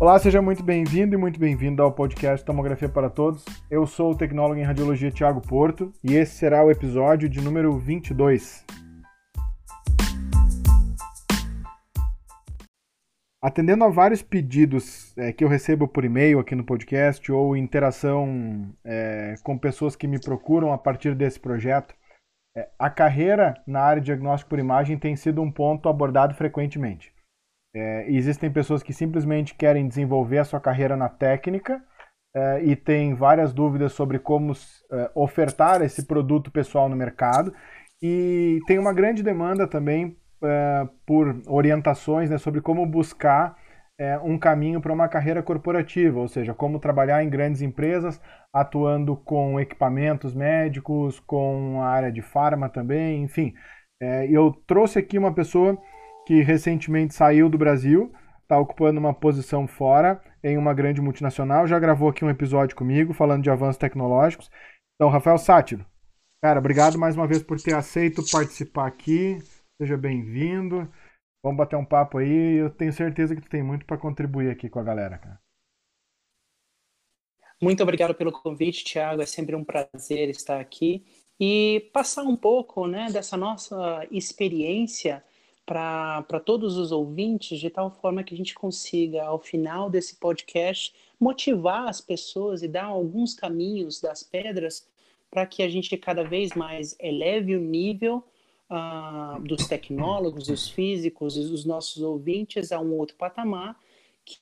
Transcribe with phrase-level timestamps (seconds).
[0.00, 3.44] Olá, seja muito bem-vindo e muito bem-vindo ao podcast Tomografia para Todos.
[3.70, 7.78] Eu sou o tecnólogo em radiologia Tiago Porto e esse será o episódio de número
[7.78, 8.66] 22.
[13.40, 18.74] Atendendo a vários pedidos é, que eu recebo por e-mail aqui no podcast ou interação
[18.84, 21.94] é, com pessoas que me procuram a partir desse projeto,
[22.56, 27.13] é, a carreira na área de diagnóstico por imagem tem sido um ponto abordado frequentemente.
[27.74, 31.82] É, existem pessoas que simplesmente querem desenvolver a sua carreira na técnica
[32.34, 34.52] é, e têm várias dúvidas sobre como
[34.92, 37.52] é, ofertar esse produto pessoal no mercado.
[38.00, 43.56] E tem uma grande demanda também é, por orientações né, sobre como buscar
[43.98, 48.20] é, um caminho para uma carreira corporativa, ou seja, como trabalhar em grandes empresas,
[48.52, 53.54] atuando com equipamentos médicos, com a área de farma também, enfim.
[54.00, 55.78] É, eu trouxe aqui uma pessoa
[56.26, 58.12] que recentemente saiu do Brasil,
[58.42, 63.12] está ocupando uma posição fora em uma grande multinacional, já gravou aqui um episódio comigo
[63.12, 64.50] falando de avanços tecnológicos.
[64.94, 65.84] Então, Rafael Sátiro,
[66.42, 69.38] cara, obrigado mais uma vez por ter aceito participar aqui.
[69.80, 70.88] Seja bem-vindo.
[71.42, 72.56] Vamos bater um papo aí.
[72.56, 75.38] Eu tenho certeza que tu tem muito para contribuir aqui com a galera, cara.
[77.60, 79.22] Muito obrigado pelo convite, Thiago.
[79.22, 81.04] É sempre um prazer estar aqui
[81.40, 85.24] e passar um pouco, né, dessa nossa experiência
[85.66, 90.94] para todos os ouvintes, de tal forma que a gente consiga, ao final desse podcast,
[91.18, 94.86] motivar as pessoas e dar alguns caminhos das pedras
[95.30, 98.22] para que a gente cada vez mais eleve o nível
[98.70, 103.78] uh, dos tecnólogos, dos físicos e dos nossos ouvintes a um outro patamar,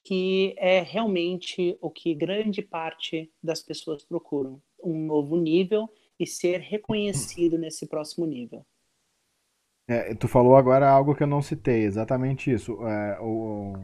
[0.04, 6.60] que é realmente o que grande parte das pessoas procuram: um novo nível e ser
[6.60, 8.64] reconhecido nesse próximo nível.
[9.88, 12.72] É, tu falou agora algo que eu não citei, exatamente isso.
[12.86, 13.74] É, o,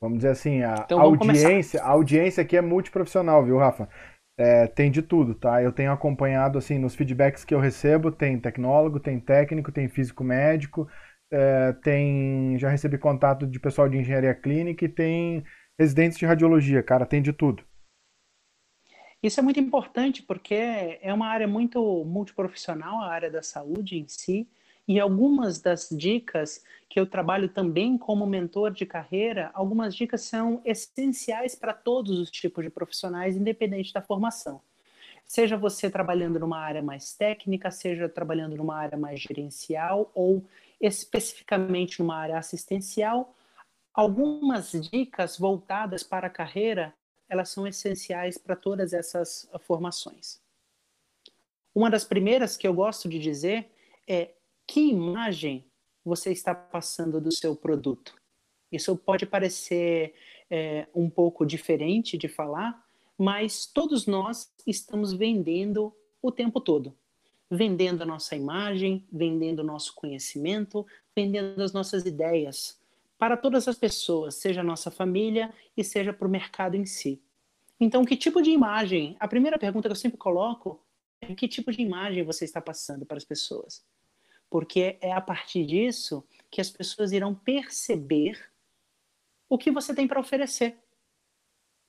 [0.00, 3.88] vamos dizer assim, a então, audiência, a audiência aqui é multiprofissional, viu, Rafa?
[4.36, 5.62] É, tem de tudo, tá?
[5.62, 10.24] Eu tenho acompanhado, assim, nos feedbacks que eu recebo, tem tecnólogo, tem técnico, tem físico
[10.24, 10.88] médico,
[11.30, 12.58] é, tem...
[12.58, 15.44] já recebi contato de pessoal de engenharia clínica e tem
[15.78, 17.62] residentes de radiologia, cara, tem de tudo.
[19.22, 20.54] Isso é muito importante porque
[21.00, 24.48] é uma área muito multiprofissional, a área da saúde em si,
[24.92, 30.60] e algumas das dicas que eu trabalho também como mentor de carreira, algumas dicas são
[30.66, 34.60] essenciais para todos os tipos de profissionais, independente da formação.
[35.24, 40.44] Seja você trabalhando numa área mais técnica, seja trabalhando numa área mais gerencial ou
[40.78, 43.34] especificamente numa área assistencial,
[43.94, 46.92] algumas dicas voltadas para a carreira,
[47.30, 50.38] elas são essenciais para todas essas formações.
[51.74, 53.70] Uma das primeiras que eu gosto de dizer
[54.06, 54.32] é
[54.66, 55.64] que imagem
[56.04, 58.14] você está passando do seu produto?
[58.70, 60.14] Isso pode parecer
[60.50, 62.82] é, um pouco diferente de falar,
[63.18, 66.96] mas todos nós estamos vendendo o tempo todo.
[67.50, 72.80] Vendendo a nossa imagem, vendendo o nosso conhecimento, vendendo as nossas ideias
[73.18, 77.22] para todas as pessoas, seja a nossa família e seja para o mercado em si.
[77.78, 79.16] Então, que tipo de imagem?
[79.20, 80.80] A primeira pergunta que eu sempre coloco
[81.20, 83.84] é que tipo de imagem você está passando para as pessoas?
[84.52, 88.38] Porque é a partir disso que as pessoas irão perceber
[89.48, 90.76] o que você tem para oferecer.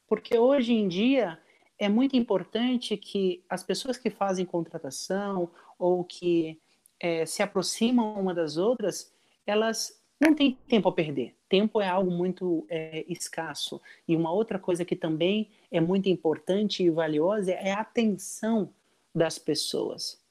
[0.07, 1.38] Porque hoje em dia
[1.78, 6.57] é muito importante que as pessoas que fazem contratação ou que
[7.02, 9.13] é, se aproximam uma das outras,
[9.46, 11.35] elas não têm tempo a perder.
[11.50, 13.81] Tempo é algo muito é, escasso.
[14.07, 18.73] E uma outra coisa que também é muito importante e valiosa é a atenção
[19.13, 20.22] das pessoas.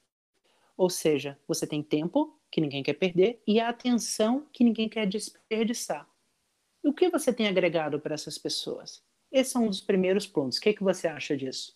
[0.83, 5.07] Ou seja, você tem tempo que ninguém quer perder e a atenção que ninguém quer
[5.07, 6.05] desperdiçar.
[6.83, 9.01] E o que você tem agregado para essas pessoas?
[9.31, 10.57] Esse é um dos primeiros pontos.
[10.57, 11.71] O que, é que você acha disso?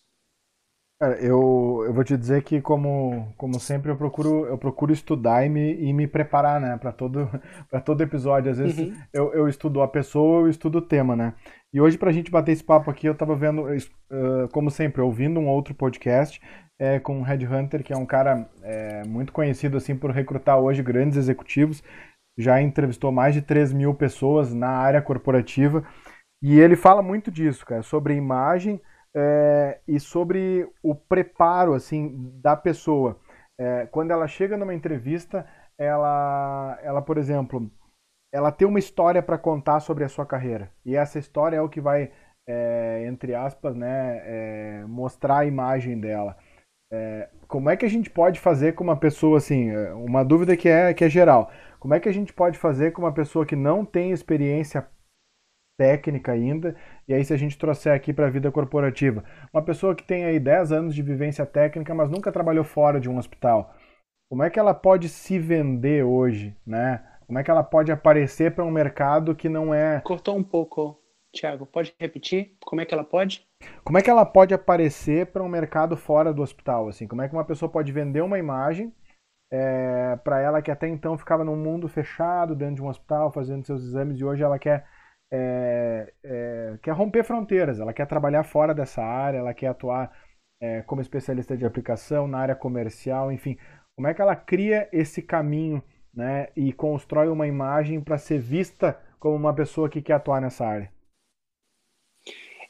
[1.20, 5.48] eu, eu vou te dizer que, como, como sempre, eu procuro, eu procuro estudar e
[5.48, 7.30] me, e me preparar né, para todo,
[7.86, 8.50] todo episódio.
[8.50, 9.02] Às vezes uhum.
[9.10, 11.16] eu, eu estudo a pessoa, eu estudo o tema.
[11.16, 11.32] Né?
[11.72, 15.00] E hoje, para a gente bater esse papo aqui, eu estava vendo, uh, como sempre,
[15.00, 16.42] ouvindo um outro podcast
[16.78, 20.58] é, com o Red Hunter, que é um cara é, muito conhecido assim por recrutar
[20.58, 21.82] hoje grandes executivos.
[22.38, 25.84] Já entrevistou mais de 3 mil pessoas na área corporativa.
[26.42, 28.80] E ele fala muito disso, cara, sobre imagem
[29.14, 33.18] é, e sobre o preparo assim da pessoa.
[33.60, 35.44] É, quando ela chega numa entrevista,
[35.76, 37.68] ela, ela, por exemplo,
[38.32, 40.70] ela tem uma história para contar sobre a sua carreira.
[40.84, 42.12] E essa história é o que vai,
[42.46, 46.36] é, entre aspas, né, é, mostrar a imagem dela.
[46.90, 50.56] É, como é que a gente pode fazer com uma pessoa assim, é, uma dúvida
[50.56, 53.44] que é, que é geral, como é que a gente pode fazer com uma pessoa
[53.44, 54.88] que não tem experiência
[55.78, 56.74] técnica ainda,
[57.06, 60.24] e aí se a gente trouxer aqui para a vida corporativa, uma pessoa que tem
[60.24, 63.74] aí 10 anos de vivência técnica, mas nunca trabalhou fora de um hospital,
[64.30, 67.02] como é que ela pode se vender hoje, né?
[67.26, 70.00] Como é que ela pode aparecer para um mercado que não é...
[70.00, 70.98] Cortou um pouco,
[71.32, 72.56] Tiago, pode repetir?
[72.60, 73.47] Como é que ela pode?
[73.88, 77.06] Como é que ela pode aparecer para um mercado fora do hospital, assim?
[77.06, 78.92] Como é que uma pessoa pode vender uma imagem
[79.50, 83.64] é, para ela que até então ficava num mundo fechado dentro de um hospital fazendo
[83.64, 84.86] seus exames e hoje ela quer
[85.32, 90.12] é, é, quer romper fronteiras, ela quer trabalhar fora dessa área, ela quer atuar
[90.60, 93.56] é, como especialista de aplicação na área comercial, enfim,
[93.96, 95.82] como é que ela cria esse caminho,
[96.14, 100.66] né, e constrói uma imagem para ser vista como uma pessoa que quer atuar nessa
[100.66, 100.90] área?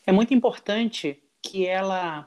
[0.09, 2.27] É muito importante que ela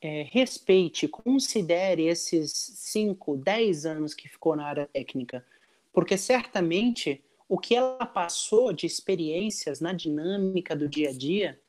[0.00, 5.44] é, respeite, considere esses 5, 10 anos que ficou na área técnica,
[5.92, 11.60] porque certamente o que ela passou de experiências na dinâmica do dia a dia,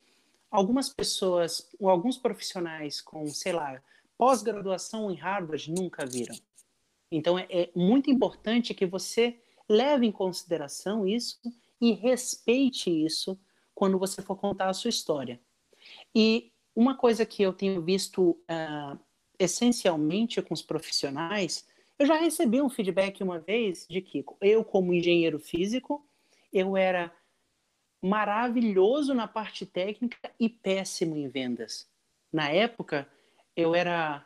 [0.49, 3.83] algumas pessoas, ou alguns profissionais com, sei lá,
[4.17, 6.37] pós-graduação em Harvard nunca viram.
[7.11, 11.37] Então é, é muito importante que você leve em consideração isso
[11.81, 13.37] e respeite isso
[13.75, 15.37] quando você for contar a sua história.
[16.15, 18.99] E uma coisa que eu tenho visto uh,
[19.37, 21.67] essencialmente com os profissionais,
[21.97, 26.05] eu já recebi um feedback uma vez de que eu, como engenheiro físico,
[26.51, 27.13] eu era
[28.01, 31.87] maravilhoso na parte técnica e péssimo em vendas.
[32.31, 33.07] Na época,
[33.55, 34.25] eu era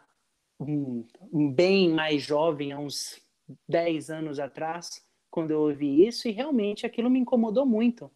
[0.59, 1.05] um,
[1.53, 3.19] bem mais jovem, há uns
[3.67, 8.11] 10 anos atrás, quando eu ouvi isso, e realmente aquilo me incomodou muito.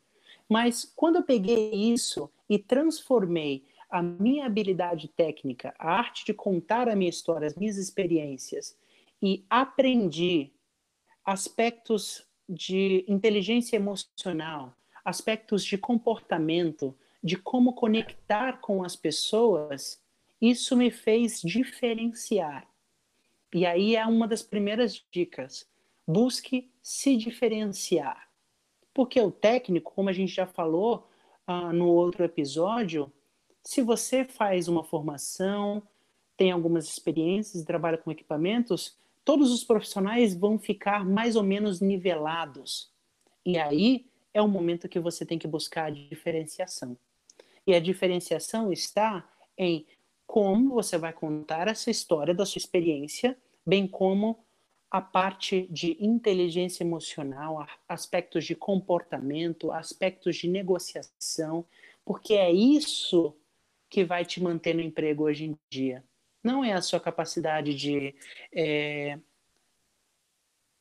[0.50, 6.90] Mas quando eu peguei isso e transformei a minha habilidade técnica, a arte de contar
[6.90, 8.78] a minha história, as minhas experiências,
[9.22, 10.52] e aprendi
[11.26, 20.02] aspectos de inteligência emocional, aspectos de comportamento, de como conectar com as pessoas,
[20.42, 22.70] isso me fez diferenciar.
[23.54, 25.68] E aí é uma das primeiras dicas.
[26.06, 28.27] Busque se diferenciar.
[28.98, 31.08] Porque o técnico, como a gente já falou
[31.48, 33.14] uh, no outro episódio,
[33.64, 35.84] se você faz uma formação,
[36.36, 41.80] tem algumas experiências e trabalha com equipamentos, todos os profissionais vão ficar mais ou menos
[41.80, 42.92] nivelados.
[43.46, 46.98] E aí é o momento que você tem que buscar a diferenciação.
[47.68, 49.86] E a diferenciação está em
[50.26, 54.44] como você vai contar essa história da sua experiência, bem como
[54.90, 61.66] a parte de inteligência emocional, aspectos de comportamento, aspectos de negociação,
[62.06, 63.36] porque é isso
[63.90, 66.04] que vai te manter no emprego hoje em dia.
[66.44, 68.16] Não é a sua capacidade de
[68.54, 69.20] é,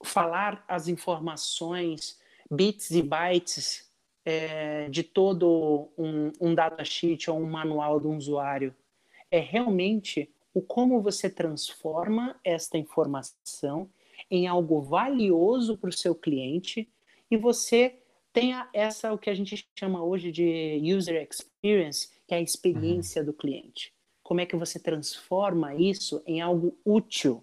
[0.04, 3.90] falar as informações, bits e bytes
[4.24, 8.74] é, de todo um, um datasheet ou um manual do usuário.
[9.30, 13.90] É realmente o como você transforma esta informação
[14.30, 16.88] em algo valioso para o seu cliente
[17.30, 18.02] e você
[18.32, 23.20] tenha essa o que a gente chama hoje de user experience, que é a experiência
[23.20, 23.26] uhum.
[23.26, 23.94] do cliente.
[24.22, 27.42] Como é que você transforma isso em algo útil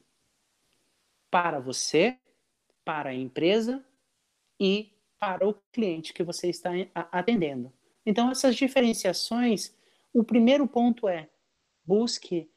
[1.31, 2.17] para você,
[2.85, 3.83] para a empresa
[4.59, 6.71] e para o cliente que você está
[7.11, 7.73] atendendo.
[8.05, 9.73] Então, essas diferenciações,
[10.13, 11.29] o primeiro ponto é
[11.85, 12.51] busque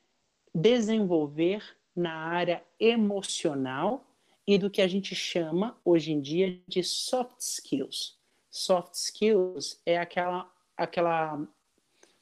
[0.55, 4.06] desenvolver na área emocional
[4.47, 8.17] e do que a gente chama hoje em dia de soft skills.
[8.51, 11.47] Soft skills é aquela, aquela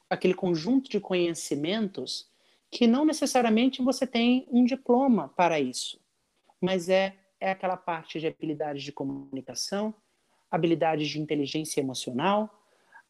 [0.08, 2.30] aquele conjunto de conhecimentos
[2.70, 6.00] que não necessariamente você tem um diploma para isso,
[6.60, 9.94] mas é, é aquela parte de habilidades de comunicação,
[10.50, 12.64] habilidades de inteligência emocional,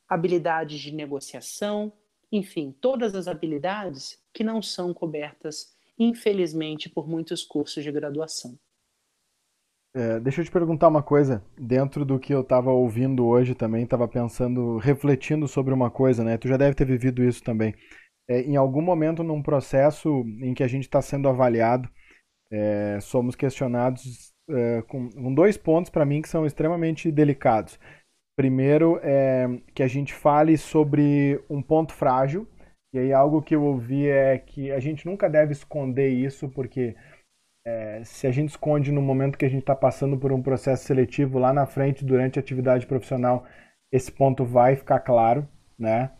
[0.08, 1.92] habilidades de negociação,
[2.30, 8.58] enfim, todas as habilidades que não são cobertas, infelizmente, por muitos cursos de graduação.
[9.96, 11.42] É, deixa eu te perguntar uma coisa.
[11.56, 16.36] Dentro do que eu estava ouvindo hoje também, estava pensando, refletindo sobre uma coisa, né?
[16.36, 17.74] Tu já deve ter vivido isso também.
[18.28, 21.88] É, em algum momento, num processo em que a gente está sendo avaliado,
[22.50, 27.78] é, somos questionados é, com, com, dois pontos para mim que são extremamente delicados.
[28.36, 32.48] Primeiro, é que a gente fale sobre um ponto frágil.
[32.92, 36.96] E aí, algo que eu ouvi é que a gente nunca deve esconder isso, porque
[37.66, 40.84] é, se a gente esconde no momento que a gente está passando por um processo
[40.84, 43.44] seletivo lá na frente, durante a atividade profissional,
[43.92, 46.10] esse ponto vai ficar claro, né?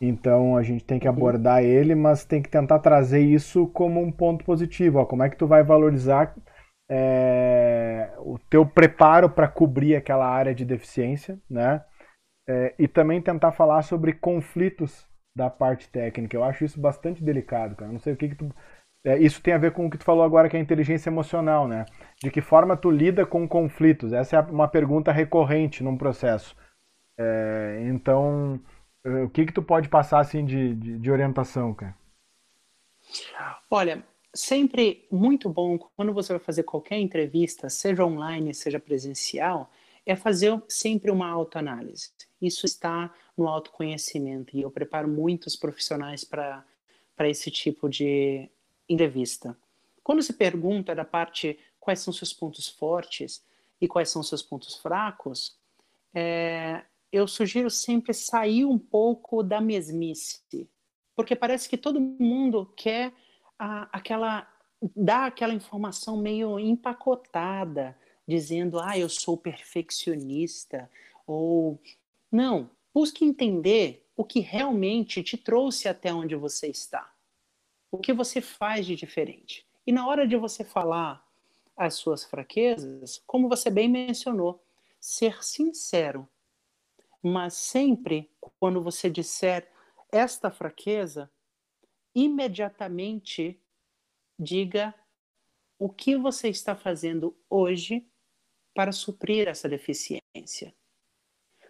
[0.00, 4.12] Então a gente tem que abordar ele, mas tem que tentar trazer isso como um
[4.12, 4.98] ponto positivo.
[4.98, 6.34] Ó, como é que tu vai valorizar
[6.90, 11.82] é, o teu preparo para cobrir aquela área de deficiência, né?
[12.48, 16.36] é, e também tentar falar sobre conflitos da parte técnica.
[16.36, 17.90] Eu acho isso bastante delicado, cara.
[17.90, 18.54] Não sei o que, que tu.
[19.06, 21.08] É, isso tem a ver com o que tu falou agora, que é a inteligência
[21.08, 21.86] emocional, né?
[22.20, 24.12] De que forma tu lida com conflitos?
[24.12, 26.56] Essa é uma pergunta recorrente num processo.
[27.16, 28.60] É, então,
[29.04, 31.96] é, o que que tu pode passar assim de, de, de orientação, cara?
[33.70, 39.70] Olha, sempre muito bom quando você vai fazer qualquer entrevista, seja online, seja presencial,
[40.04, 42.10] é fazer sempre uma autoanálise.
[42.42, 46.64] Isso está no autoconhecimento e eu preparo muitos profissionais para
[47.20, 48.50] esse tipo de
[48.88, 49.56] entrevista.
[50.02, 53.44] Quando se pergunta da parte quais são seus pontos fortes
[53.80, 55.56] e quais são seus pontos fracos,
[56.14, 60.68] é, eu sugiro sempre sair um pouco da mesmice,
[61.14, 63.12] porque parece que todo mundo quer
[63.58, 64.48] a, aquela
[64.94, 70.90] dar aquela informação meio empacotada, dizendo, ah, eu sou perfeccionista,
[71.26, 71.80] ou
[72.30, 77.10] não, busque entender o que realmente te trouxe até onde você está.
[77.90, 79.66] O que você faz de diferente.
[79.86, 81.24] E na hora de você falar
[81.76, 84.62] as suas fraquezas, como você bem mencionou,
[84.98, 86.28] ser sincero.
[87.22, 89.70] Mas sempre quando você disser
[90.10, 91.30] esta fraqueza,
[92.14, 93.60] imediatamente
[94.38, 94.94] diga
[95.78, 98.06] o que você está fazendo hoje
[98.74, 100.74] para suprir essa deficiência.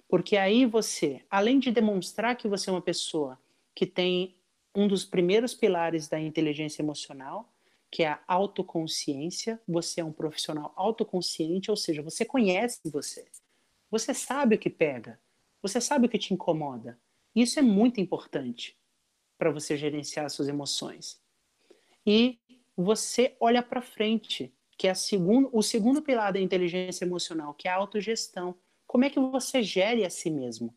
[0.09, 3.39] Porque aí você, além de demonstrar que você é uma pessoa
[3.75, 4.36] que tem
[4.77, 7.51] um dos primeiros pilares da inteligência emocional,
[7.91, 13.27] que é a autoconsciência, você é um profissional autoconsciente, ou seja, você conhece você.
[13.91, 15.19] Você sabe o que pega,
[15.63, 17.01] você sabe o que te incomoda.
[17.35, 18.77] Isso é muito importante
[19.39, 21.21] para você gerenciar suas emoções.
[22.05, 22.39] E
[22.77, 27.71] você olha para frente, que é segundo, o segundo pilar da inteligência emocional, que é
[27.71, 28.55] a autogestão.
[28.87, 30.77] Como é que você gere a si mesmo?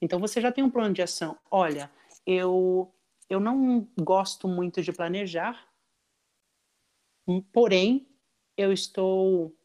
[0.00, 1.36] Então você já tem um plano de ação.
[1.50, 1.90] Olha,
[2.24, 2.92] eu
[3.30, 5.68] eu não gosto muito de planejar,
[7.52, 8.08] porém
[8.56, 9.56] eu estou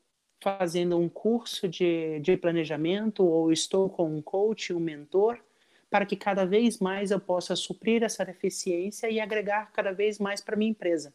[0.41, 5.43] fazendo um curso de, de planejamento ou estou com um coach, um mentor
[5.89, 10.41] para que cada vez mais eu possa suprir essa deficiência e agregar cada vez mais
[10.41, 11.11] para minha empresa.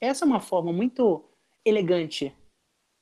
[0.00, 1.24] Essa é uma forma muito
[1.64, 2.32] elegante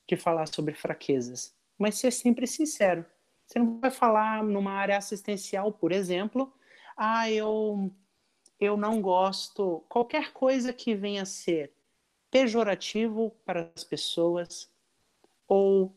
[0.09, 3.05] de falar sobre fraquezas, mas ser sempre sincero.
[3.47, 6.53] Você não vai falar numa área assistencial, por exemplo,
[6.97, 7.93] ah, eu
[8.59, 11.73] eu não gosto qualquer coisa que venha a ser
[12.31, 14.71] pejorativo para as pessoas
[15.47, 15.95] ou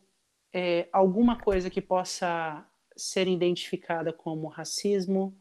[0.52, 5.34] é, alguma coisa que possa ser identificada como racismo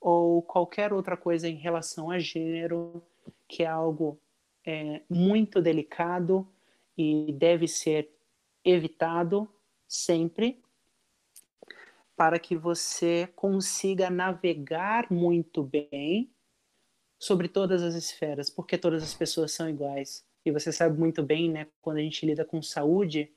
[0.00, 3.02] ou qualquer outra coisa em relação a gênero,
[3.46, 4.18] que é algo
[4.64, 6.46] é, muito delicado
[6.96, 8.10] e deve ser
[8.64, 9.48] evitado
[9.86, 10.60] sempre
[12.16, 16.30] para que você consiga navegar muito bem
[17.22, 20.24] sobre todas as esferas, porque todas as pessoas são iguais.
[20.44, 23.32] E você sabe muito bem, né, quando a gente lida com saúde,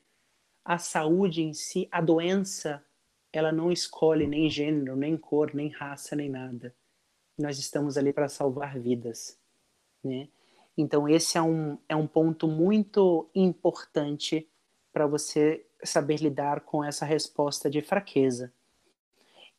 [0.64, 2.84] a saúde em si, a doença
[3.32, 6.74] ela não escolhe nem gênero, nem cor, nem raça, nem nada.
[7.38, 9.38] Nós estamos ali para salvar vidas,
[10.02, 10.28] né?
[10.76, 14.48] Então esse é um, é um ponto muito importante
[14.92, 18.52] para você saber lidar com essa resposta de fraqueza.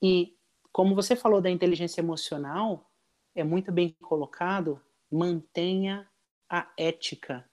[0.01, 0.36] E
[0.74, 2.87] como você falou da inteligência emocional,
[3.38, 6.10] é muito bem colocado, mantenha
[6.50, 7.48] a ética.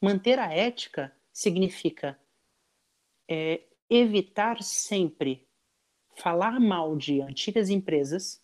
[0.00, 2.16] Manter a ética significa
[3.28, 5.48] é, evitar sempre
[6.16, 8.40] falar mal de antigas empresas,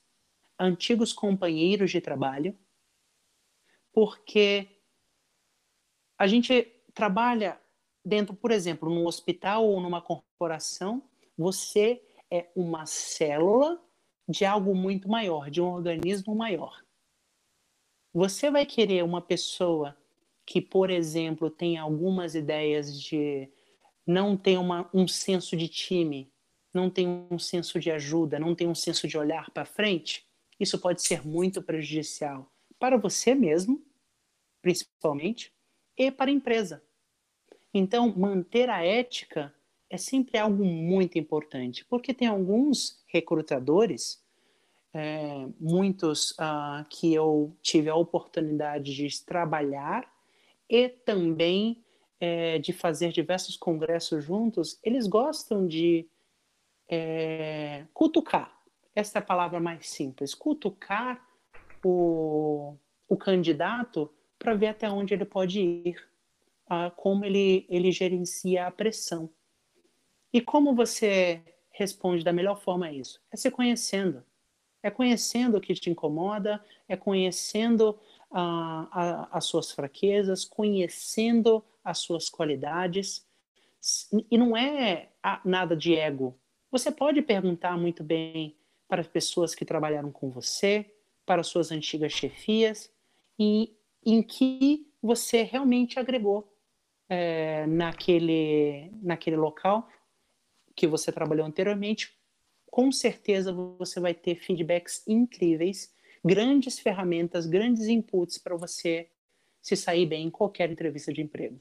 [0.58, 2.58] antigos companheiros de trabalho,
[3.92, 4.82] porque
[6.18, 7.60] a gente trabalha
[8.04, 13.80] dentro, por exemplo, num hospital ou numa corporação, você é uma célula
[14.30, 16.84] de algo muito maior, de um organismo maior.
[18.14, 19.96] Você vai querer uma pessoa
[20.46, 23.48] que, por exemplo, tem algumas ideias de
[24.06, 26.32] não tem uma, um senso de time,
[26.72, 30.24] não tem um senso de ajuda, não tem um senso de olhar para frente,
[30.58, 33.84] isso pode ser muito prejudicial para você mesmo,
[34.62, 35.52] principalmente,
[35.96, 36.82] e para a empresa.
[37.74, 39.54] Então, manter a ética
[39.90, 44.22] é sempre algo muito importante, porque tem alguns recrutadores,
[44.94, 50.08] é, muitos uh, que eu tive a oportunidade de trabalhar
[50.68, 51.82] e também
[52.20, 56.06] é, de fazer diversos congressos juntos, eles gostam de
[56.88, 58.56] é, cutucar.
[58.94, 60.34] Essa é a palavra mais simples.
[60.34, 61.24] Cutucar
[61.84, 62.76] o,
[63.08, 65.96] o candidato para ver até onde ele pode ir,
[66.96, 69.30] como ele, ele gerencia a pressão.
[70.32, 73.20] E como você responde da melhor forma a isso?
[73.30, 74.24] É se conhecendo.
[74.82, 77.90] É conhecendo o que te incomoda, é conhecendo
[78.30, 83.26] uh, a, as suas fraquezas, conhecendo as suas qualidades.
[84.30, 85.08] E não é
[85.44, 86.38] nada de ego.
[86.70, 88.56] Você pode perguntar muito bem
[88.88, 90.94] para as pessoas que trabalharam com você,
[91.26, 92.90] para suas antigas chefias,
[93.38, 96.52] e em que você realmente agregou
[97.08, 99.88] é, naquele, naquele local
[100.80, 102.10] que você trabalhou anteriormente,
[102.70, 105.94] com certeza você vai ter feedbacks incríveis,
[106.24, 109.10] grandes ferramentas, grandes inputs para você
[109.60, 111.60] se sair bem em qualquer entrevista de emprego.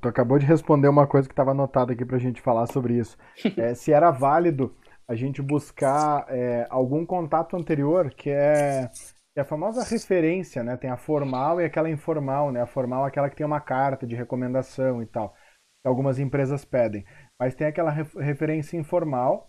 [0.00, 2.98] Tu acabou de responder uma coisa que estava anotada aqui para a gente falar sobre
[2.98, 3.18] isso.
[3.58, 4.74] É, se era válido
[5.06, 8.90] a gente buscar é, algum contato anterior, que é,
[9.36, 10.78] é, a famosa referência, né?
[10.78, 12.62] Tem a formal e aquela informal, né?
[12.62, 15.34] A formal é aquela que tem uma carta de recomendação e tal.
[15.82, 17.04] Que algumas empresas pedem.
[17.40, 19.46] Mas tem aquela referência informal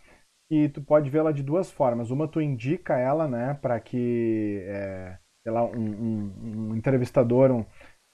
[0.52, 2.12] e tu pode vê-la de duas formas.
[2.12, 3.58] Uma, tu indica ela, né?
[3.62, 7.66] Para que, é, sei lá, um, um, um entrevistador, um,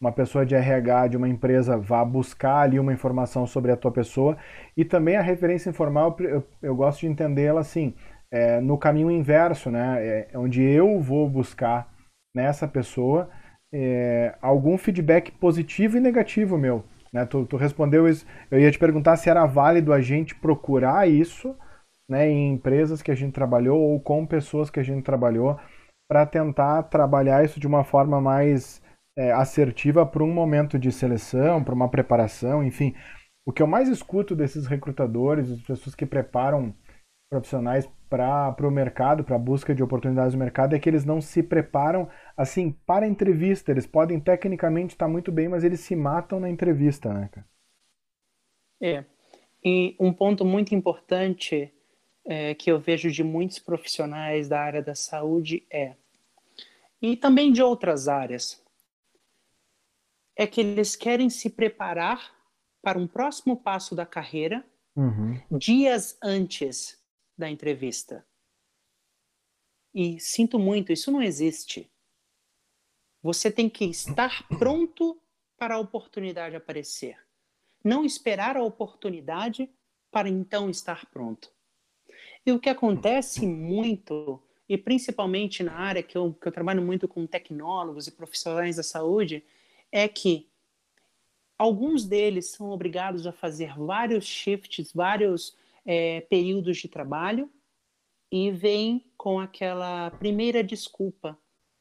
[0.04, 3.90] uma pessoa de RH de uma empresa vá buscar ali uma informação sobre a tua
[3.90, 4.38] pessoa
[4.76, 7.94] e também a referência informal eu, eu gosto de entendê-la assim
[8.30, 11.90] é, no caminho inverso né é, onde eu vou buscar
[12.36, 13.30] nessa pessoa
[13.74, 18.80] é, algum feedback positivo e negativo meu né tu, tu respondeu isso eu ia te
[18.80, 21.56] perguntar se era válido a gente procurar isso
[22.10, 25.60] né em empresas que a gente trabalhou ou com pessoas que a gente trabalhou
[26.10, 28.82] para tentar trabalhar isso de uma forma mais
[29.18, 32.96] é, assertiva para um momento de seleção, para uma preparação, enfim.
[33.46, 36.74] O que eu mais escuto desses recrutadores, das pessoas que preparam
[37.30, 41.20] profissionais para o mercado, para a busca de oportunidades no mercado, é que eles não
[41.20, 43.72] se preparam assim para a entrevista.
[43.72, 47.48] Eles podem tecnicamente estar muito bem, mas eles se matam na entrevista, né, cara?
[48.80, 49.04] É.
[49.66, 51.74] E um ponto muito importante
[52.24, 55.96] é, que eu vejo de muitos profissionais da área da saúde é,
[57.02, 58.64] e também de outras áreas,
[60.38, 62.32] é que eles querem se preparar
[62.80, 64.64] para um próximo passo da carreira
[64.96, 65.40] uhum.
[65.58, 67.03] dias antes
[67.38, 68.26] da entrevista.
[69.94, 71.90] E sinto muito, isso não existe.
[73.22, 75.20] Você tem que estar pronto
[75.58, 77.18] para a oportunidade aparecer.
[77.84, 79.70] Não esperar a oportunidade
[80.12, 81.52] para então estar pronto.
[82.46, 87.08] E o que acontece muito, e principalmente na área que eu, que eu trabalho muito
[87.08, 89.44] com tecnólogos e profissionais da saúde,
[89.92, 90.50] é que
[91.58, 97.52] alguns deles são obrigados a fazer vários shifts, vários é, períodos de trabalho
[98.32, 101.38] e vêm com aquela primeira desculpa: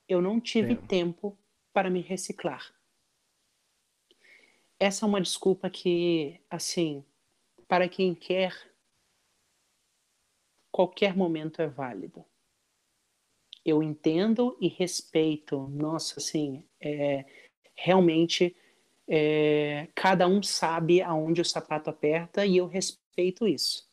[0.08, 0.76] eu não tive é.
[0.76, 1.38] tempo
[1.72, 2.74] para me reciclar.
[4.78, 7.04] Essa é uma desculpa que, assim,
[7.68, 8.52] para quem quer,
[10.70, 12.24] qualquer momento é válido.
[13.64, 17.24] Eu entendo e respeito, nossa, assim, é,
[17.76, 18.56] realmente
[19.06, 23.91] é, cada um sabe aonde o sapato aperta e eu respeito isso.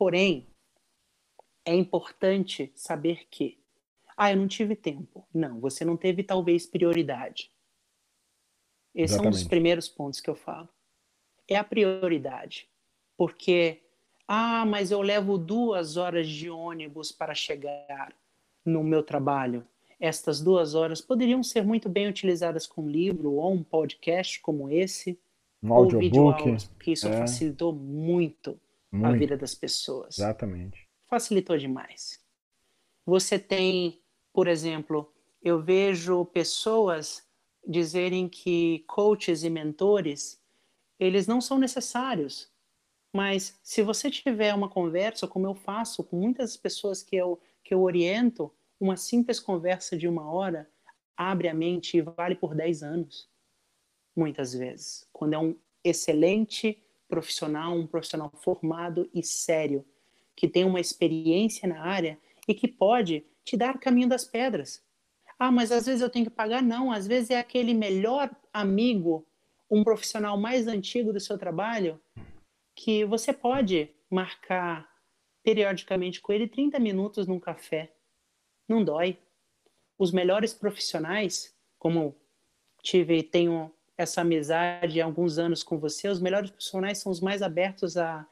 [0.00, 0.46] Porém,
[1.62, 3.58] é importante saber que,
[4.16, 5.28] ah, eu não tive tempo.
[5.34, 7.52] Não, você não teve talvez prioridade.
[8.94, 9.26] Esse Exatamente.
[9.26, 10.70] é um dos primeiros pontos que eu falo.
[11.46, 12.66] É a prioridade.
[13.14, 13.82] Porque,
[14.26, 18.16] ah, mas eu levo duas horas de ônibus para chegar
[18.64, 19.66] no meu trabalho
[20.00, 24.70] estas duas horas poderiam ser muito bem utilizadas com um livro ou um podcast como
[24.70, 25.20] esse,
[25.62, 27.18] um ou audiobook, porque isso é.
[27.18, 28.58] facilitou muito,
[28.90, 30.18] muito, a vida das pessoas.
[30.18, 30.88] Exatamente.
[31.08, 32.20] Facilitou demais.
[33.06, 37.26] Você tem, por exemplo, eu vejo pessoas
[37.66, 40.40] dizerem que coaches e mentores,
[40.98, 42.50] eles não são necessários.
[43.12, 47.74] Mas se você tiver uma conversa, como eu faço com muitas pessoas que eu, que
[47.74, 50.70] eu oriento, uma simples conversa de uma hora
[51.16, 53.28] abre a mente e vale por 10 anos,
[54.16, 55.06] muitas vezes.
[55.12, 59.84] Quando é um excelente profissional, um profissional formado e sério,
[60.34, 62.18] que tem uma experiência na área
[62.48, 64.82] e que pode te dar o caminho das pedras.
[65.38, 66.62] Ah, mas às vezes eu tenho que pagar?
[66.62, 69.26] Não, às vezes é aquele melhor amigo,
[69.70, 72.00] um profissional mais antigo do seu trabalho,
[72.74, 74.88] que você pode marcar
[75.42, 77.92] periodicamente com ele 30 minutos num café
[78.70, 79.18] não dói.
[79.98, 82.16] Os melhores profissionais, como
[82.82, 87.42] tive tenho essa amizade há alguns anos com você, os melhores profissionais são os mais
[87.42, 88.26] abertos a,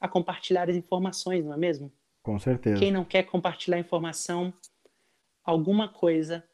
[0.00, 1.92] a compartilhar as informações, não é mesmo?
[2.22, 2.78] Com certeza.
[2.78, 4.54] Quem não quer compartilhar informação,
[5.42, 6.44] alguma coisa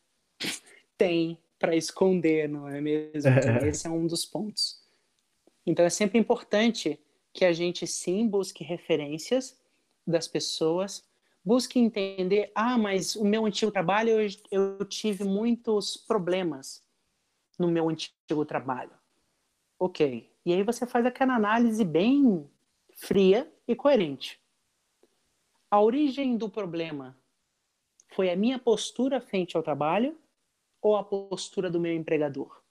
[0.97, 3.31] tem para esconder, não é mesmo?
[3.31, 4.83] Então, esse é um dos pontos.
[5.67, 6.99] Então é sempre importante
[7.35, 9.59] que a gente sim busque referências
[10.07, 11.05] das pessoas,
[11.45, 16.86] busque entender, ah, mas o meu antigo trabalho eu, eu tive muitos problemas
[17.59, 18.93] no meu antigo trabalho.
[19.79, 20.31] Ok.
[20.45, 22.49] E aí você faz aquela análise bem
[22.95, 24.41] fria e coerente.
[25.71, 27.17] A origem do problema
[28.15, 30.17] foi a minha postura frente ao trabalho
[30.81, 32.63] ou a postura do meu empregador?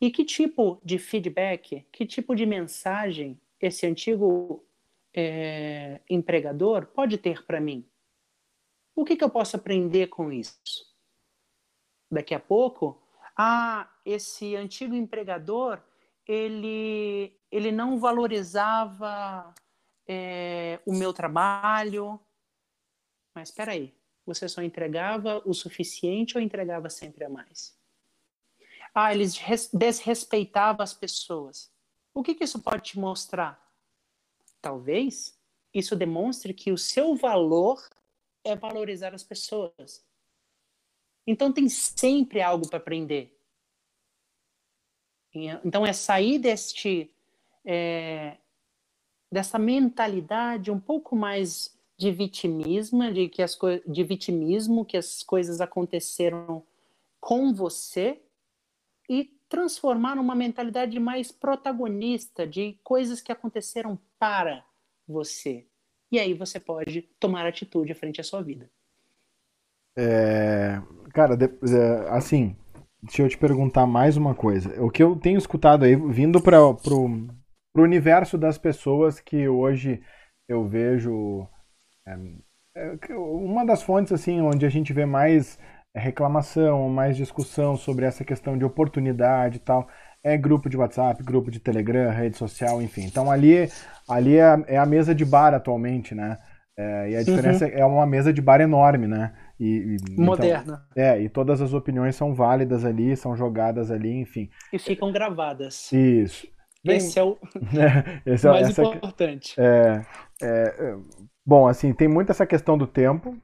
[0.00, 4.64] E que tipo de feedback, que tipo de mensagem esse antigo
[5.14, 7.88] é, empregador pode ter para mim?
[8.94, 10.85] O que, que eu posso aprender com isso?
[12.10, 13.00] Daqui a pouco,
[13.36, 15.80] ah, esse antigo empregador,
[16.26, 19.54] ele, ele não valorizava
[20.06, 22.20] é, o meu trabalho.
[23.34, 27.76] Mas espera aí, você só entregava o suficiente ou entregava sempre a mais?
[28.94, 29.38] Ah, eles
[29.72, 31.70] desrespeitavam as pessoas.
[32.14, 33.62] O que, que isso pode te mostrar?
[34.62, 35.38] Talvez
[35.72, 37.78] isso demonstre que o seu valor
[38.42, 40.02] é valorizar as pessoas.
[41.26, 43.36] Então tem sempre algo para aprender.
[45.64, 47.10] Então é sair deste
[47.64, 48.38] é,
[49.30, 55.60] dessa mentalidade um pouco mais de vitimismo, de que as de vitimismo, que as coisas
[55.60, 56.64] aconteceram
[57.20, 58.22] com você
[59.08, 64.64] e transformar numa mentalidade mais protagonista de coisas que aconteceram para
[65.06, 65.66] você.
[66.10, 68.70] E aí você pode tomar atitude frente à sua vida.
[69.96, 70.80] É,
[71.16, 72.54] cara, é, assim,
[73.02, 74.82] deixa eu te perguntar mais uma coisa.
[74.82, 77.26] O que eu tenho escutado aí, vindo para pro,
[77.74, 80.02] pro universo das pessoas que hoje
[80.46, 81.48] eu vejo
[82.06, 82.18] é,
[82.76, 85.58] é, uma das fontes assim onde a gente vê mais
[85.96, 89.88] reclamação, mais discussão sobre essa questão de oportunidade e tal,
[90.22, 93.04] é grupo de WhatsApp, grupo de Telegram, rede social, enfim.
[93.04, 93.70] Então ali,
[94.06, 96.36] ali é, é a mesa de bar atualmente, né?
[96.78, 97.72] É, e a diferença uhum.
[97.72, 99.32] é uma mesa de bar enorme, né?
[99.58, 100.86] E, e, Moderna.
[100.90, 104.50] Então, é, e todas as opiniões são válidas ali, são jogadas ali, enfim.
[104.72, 105.90] E ficam gravadas.
[105.92, 106.46] Isso.
[106.84, 107.36] Bem, esse é o
[108.24, 109.54] esse é, mais essa, importante.
[109.58, 110.02] É,
[110.42, 110.96] é,
[111.44, 113.36] bom, assim, tem muito essa questão do tempo,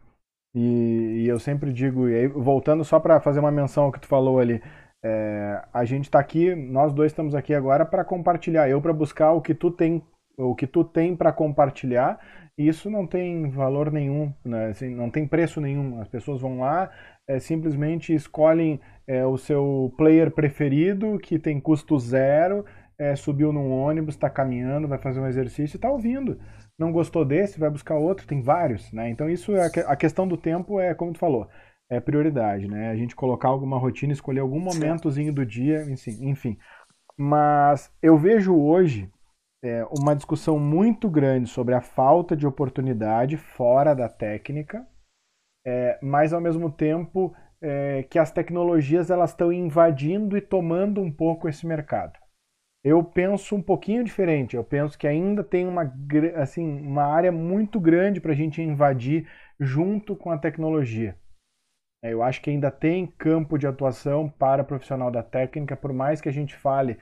[0.54, 4.00] e, e eu sempre digo, e aí, voltando só para fazer uma menção ao que
[4.00, 4.62] tu falou ali,
[5.04, 9.32] é, a gente está aqui, nós dois estamos aqui agora para compartilhar, eu para buscar
[9.32, 10.02] o que tu tem,
[10.36, 12.18] o que tu tem para compartilhar,
[12.56, 14.66] isso não tem valor nenhum, né?
[14.66, 16.00] assim, não tem preço nenhum.
[16.00, 16.90] As pessoas vão lá,
[17.26, 22.64] é, simplesmente escolhem é, o seu player preferido, que tem custo zero,
[22.98, 26.38] é, subiu num ônibus, está caminhando, vai fazer um exercício e está ouvindo.
[26.78, 29.08] Não gostou desse, vai buscar outro, tem vários, né?
[29.08, 31.48] Então isso é a questão do tempo é como tu falou,
[31.90, 32.90] é prioridade, né?
[32.90, 35.84] A gente colocar alguma rotina, escolher algum momentozinho do dia,
[36.20, 36.58] enfim.
[37.16, 39.10] Mas eu vejo hoje
[39.62, 44.86] é, uma discussão muito grande sobre a falta de oportunidade fora da técnica,
[45.64, 51.12] é, mas ao mesmo tempo é, que as tecnologias elas estão invadindo e tomando um
[51.12, 52.18] pouco esse mercado.
[52.84, 54.56] Eu penso um pouquinho diferente.
[54.56, 55.92] Eu penso que ainda tem uma,
[56.34, 59.28] assim, uma área muito grande para a gente invadir
[59.60, 61.16] junto com a tecnologia.
[62.04, 66.20] É, eu acho que ainda tem campo de atuação para profissional da técnica, por mais
[66.20, 66.98] que a gente fale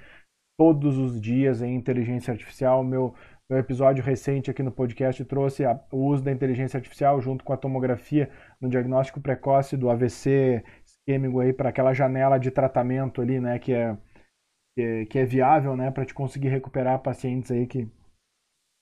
[0.61, 2.85] todos os dias em inteligência artificial.
[2.85, 3.14] Meu,
[3.49, 7.55] meu episódio recente aqui no podcast trouxe a, o uso da inteligência artificial junto com
[7.55, 8.29] a tomografia
[8.61, 13.73] no diagnóstico precoce do AVC isquêmico aí para aquela janela de tratamento ali, né, que
[13.73, 13.96] é
[14.77, 17.87] que é, que é viável, né, para te conseguir recuperar pacientes aí que,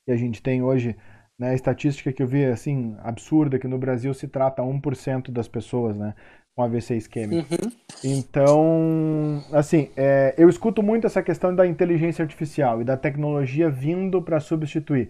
[0.05, 0.97] que a gente tem hoje.
[1.39, 5.47] Né, a estatística que eu vi, assim, absurda, que no Brasil se trata 1% das
[5.47, 6.13] pessoas, né,
[6.59, 7.55] com AVC isquêmico.
[7.55, 7.71] Uhum.
[8.03, 14.21] Então, assim, é, eu escuto muito essa questão da inteligência artificial e da tecnologia vindo
[14.21, 15.09] para substituir.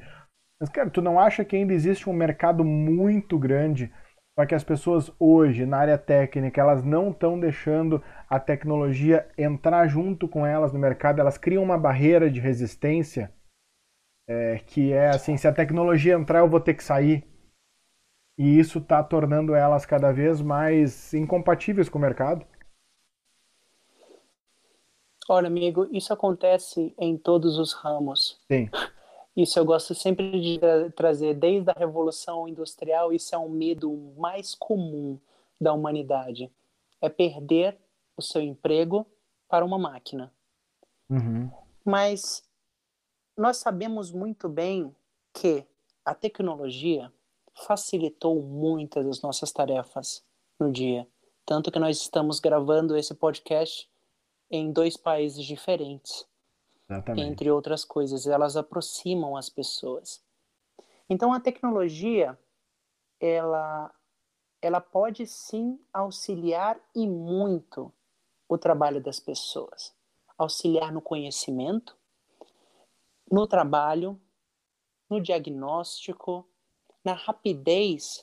[0.61, 3.91] Mas, cara, tu não acha que ainda existe um mercado muito grande
[4.37, 9.89] para que as pessoas hoje, na área técnica, elas não estão deixando a tecnologia entrar
[9.89, 13.33] junto com elas no mercado, elas criam uma barreira de resistência
[14.29, 17.25] é, que é assim, se a tecnologia entrar eu vou ter que sair
[18.39, 22.47] e isso está tornando elas cada vez mais incompatíveis com o mercado?
[25.29, 28.41] Olha, amigo, isso acontece em todos os ramos.
[28.47, 28.71] Sim.
[29.37, 30.59] Isso eu gosto sempre de
[30.97, 35.17] trazer, desde a Revolução Industrial, isso é um medo mais comum
[35.61, 36.51] da humanidade.
[37.01, 37.79] É perder
[38.17, 39.07] o seu emprego
[39.49, 40.33] para uma máquina.
[41.09, 41.49] Uhum.
[41.85, 42.43] Mas
[43.37, 44.93] nós sabemos muito bem
[45.33, 45.65] que
[46.05, 47.13] a tecnologia
[47.67, 50.25] facilitou muitas das nossas tarefas
[50.59, 51.07] no dia.
[51.45, 53.89] Tanto que nós estamos gravando esse podcast
[54.51, 56.27] em dois países diferentes.
[56.91, 57.29] Exatamente.
[57.29, 58.27] entre outras coisas.
[58.27, 60.25] Elas aproximam as pessoas.
[61.09, 62.39] Então a tecnologia,
[63.21, 63.95] ela,
[64.63, 67.93] ela pode sim auxiliar e muito
[68.49, 69.95] o trabalho das pessoas.
[70.39, 71.97] Auxiliar no conhecimento,
[73.31, 74.19] no trabalho,
[75.11, 76.48] no diagnóstico,
[77.09, 78.23] na rapidez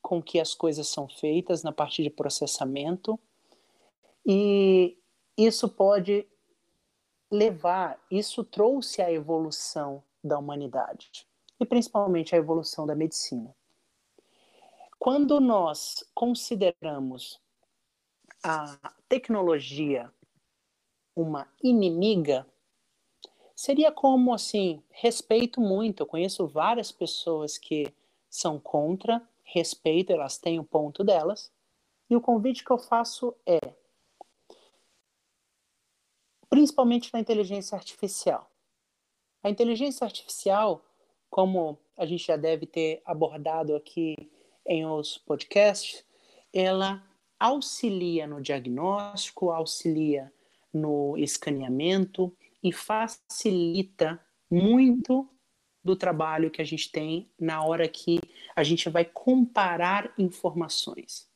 [0.00, 3.20] com que as coisas são feitas na parte de processamento.
[4.24, 4.96] E
[5.36, 6.26] isso pode
[7.30, 11.26] levar, isso trouxe a evolução da humanidade
[11.60, 13.54] e principalmente a evolução da medicina.
[14.98, 17.38] Quando nós consideramos
[18.42, 20.10] a tecnologia
[21.14, 22.46] uma inimiga,
[23.54, 27.92] seria como assim, respeito muito, eu conheço várias pessoas que
[28.32, 31.52] são contra, respeito, elas têm o ponto delas,
[32.08, 33.58] e o convite que eu faço é
[36.48, 38.50] principalmente na inteligência artificial.
[39.42, 40.82] A inteligência artificial,
[41.28, 44.14] como a gente já deve ter abordado aqui
[44.66, 46.02] em os podcasts,
[46.52, 47.04] ela
[47.38, 50.32] auxilia no diagnóstico, auxilia
[50.72, 54.18] no escaneamento e facilita
[54.50, 55.28] muito
[55.84, 58.20] do trabalho que a gente tem na hora que
[58.54, 61.28] a gente vai comparar informações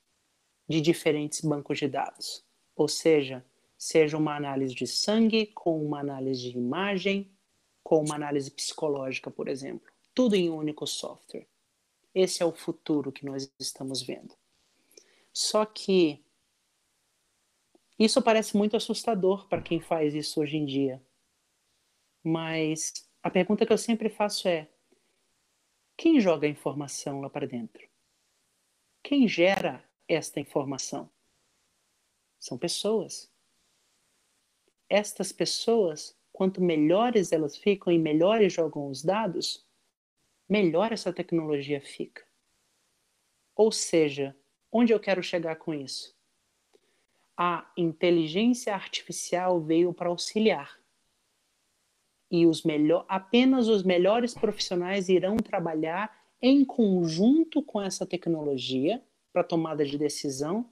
[0.68, 2.44] de diferentes bancos de dados.
[2.74, 3.44] Ou seja,
[3.76, 7.30] seja uma análise de sangue, com uma análise de imagem,
[7.82, 9.88] com uma análise psicológica, por exemplo.
[10.14, 11.46] Tudo em um único software.
[12.14, 14.34] Esse é o futuro que nós estamos vendo.
[15.32, 16.24] Só que
[17.98, 21.02] isso parece muito assustador para quem faz isso hoje em dia.
[22.22, 24.68] Mas a pergunta que eu sempre faço é:
[25.96, 27.88] quem joga a informação lá para dentro?
[29.02, 31.10] Quem gera esta informação?
[32.38, 33.30] São pessoas
[34.88, 39.66] estas pessoas, quanto melhores elas ficam e melhores jogam os dados,
[40.48, 42.24] melhor essa tecnologia fica.
[43.54, 44.36] Ou seja,
[44.70, 46.14] onde eu quero chegar com isso?
[47.36, 50.78] A inteligência artificial veio para auxiliar.
[52.30, 59.44] E os melhor, apenas os melhores profissionais irão trabalhar em conjunto com essa tecnologia para
[59.44, 60.68] tomada de decisão,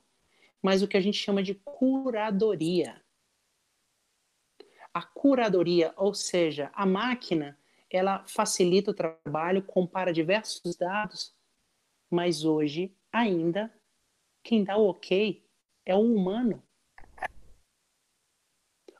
[0.62, 3.04] mas o que a gente chama de curadoria
[4.94, 7.58] a curadoria, ou seja, a máquina,
[7.90, 11.34] ela facilita o trabalho, compara diversos dados,
[12.08, 13.74] mas hoje ainda
[14.44, 15.44] quem dá o ok
[15.84, 16.62] é o humano.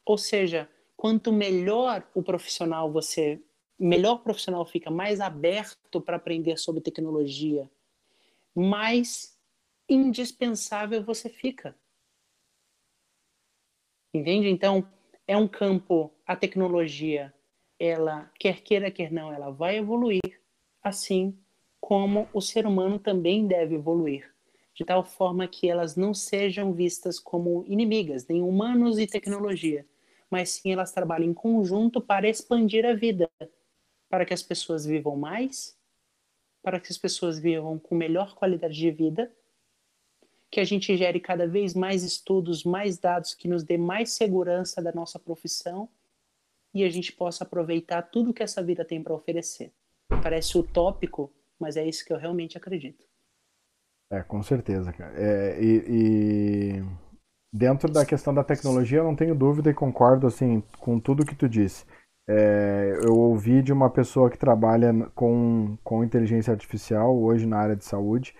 [0.05, 0.69] Ou seja,
[1.05, 3.38] quanto melhor o profissional você,
[3.79, 7.71] melhor o profissional fica, mais aberto para aprender sobre tecnologia,
[8.55, 9.38] mais
[9.87, 11.77] indispensável você fica.
[14.14, 14.49] Entende?
[14.49, 14.88] Então,
[15.27, 17.35] é um campo, a tecnologia,
[17.79, 20.40] ela, quer queira, quer não, ela vai evoluir,
[20.83, 21.38] assim
[21.83, 24.35] como o ser humano também deve evoluir,
[24.73, 29.87] de tal forma que elas não sejam vistas como inimigas, nem humanos e tecnologia,
[30.31, 33.31] mas sim elas trabalhem em conjunto para expandir a vida,
[34.09, 35.77] para que as pessoas vivam mais,
[36.63, 39.31] para que as pessoas vivam com melhor qualidade de vida
[40.55, 44.81] que a gente gere cada vez mais estudos, mais dados que nos dê mais segurança
[44.81, 45.89] da nossa profissão
[46.73, 49.73] e a gente possa aproveitar tudo que essa vida tem para oferecer.
[50.23, 53.05] Parece utópico, mas é isso que eu realmente acredito.
[54.09, 55.13] É, com certeza, cara.
[55.21, 56.85] É, e, e,
[57.55, 61.37] dentro da questão da tecnologia, eu não tenho dúvida e concordo assim com tudo que
[61.37, 61.85] tu disse.
[62.29, 67.77] É, eu ouvi de uma pessoa que trabalha com, com inteligência artificial hoje na área
[67.77, 68.35] de saúde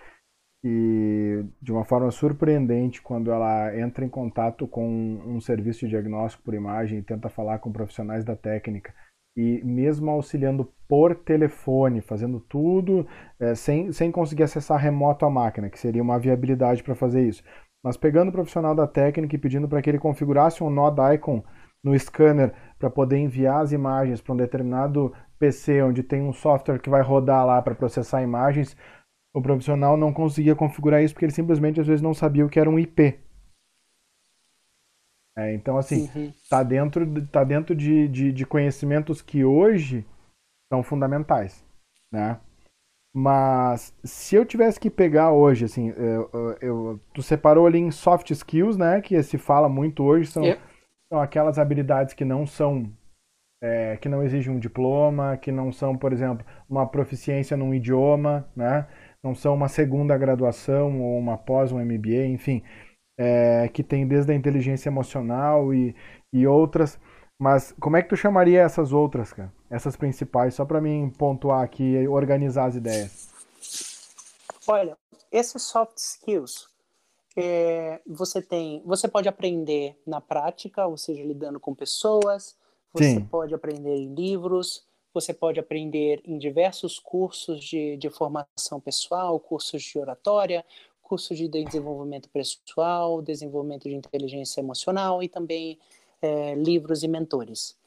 [0.65, 4.85] e de uma forma surpreendente quando ela entra em contato com
[5.25, 8.93] um serviço de diagnóstico por imagem e tenta falar com profissionais da técnica
[9.37, 13.07] e mesmo auxiliando por telefone, fazendo tudo
[13.39, 17.43] é, sem, sem conseguir acessar remoto a máquina, que seria uma viabilidade para fazer isso.
[17.85, 21.43] Mas pegando o profissional da técnica e pedindo para que ele configurasse um Node Icon
[21.83, 26.79] no scanner para poder enviar as imagens para um determinado PC onde tem um software
[26.79, 28.75] que vai rodar lá para processar imagens,
[29.31, 32.59] o profissional não conseguia configurar isso porque ele simplesmente às vezes não sabia o que
[32.59, 33.19] era um IP.
[35.37, 36.33] É, então, assim, uhum.
[36.49, 40.03] tá dentro, tá dentro de, de, de, conhecimentos que hoje
[40.73, 41.63] são fundamentais,
[42.11, 42.39] né?
[43.15, 48.29] Mas se eu tivesse que pegar hoje, assim, eu, eu, tu separou ali em soft
[48.31, 48.99] skills, né?
[48.99, 50.61] Que se fala muito hoje, são, yep.
[51.09, 52.91] são aquelas habilidades que não são
[53.63, 58.47] é, que não exigem um diploma, que não são, por exemplo, uma proficiência num idioma,
[58.55, 58.85] né?
[59.25, 62.61] não são uma segunda graduação ou uma pós, um MBA, enfim,
[63.17, 65.95] é, que tem desde a inteligência emocional e,
[66.31, 66.99] e outras.
[67.41, 69.51] Mas como é que tu chamaria essas outras, cara?
[69.75, 73.27] Essas principais, só para mim pontuar aqui e organizar as ideias.
[74.65, 74.97] Olha,
[75.29, 76.69] esses soft skills,
[77.35, 82.55] é, você tem, você pode aprender na prática, ou seja, lidando com pessoas.
[82.93, 83.25] Você Sim.
[83.25, 84.85] pode aprender em livros.
[85.13, 90.63] Você pode aprender em diversos cursos de, de formação pessoal, cursos de oratória,
[91.01, 95.77] cursos de desenvolvimento pessoal, desenvolvimento de inteligência emocional e também
[96.21, 97.77] é, livros e mentores.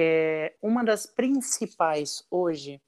[0.00, 2.80] É, uma das principais hoje,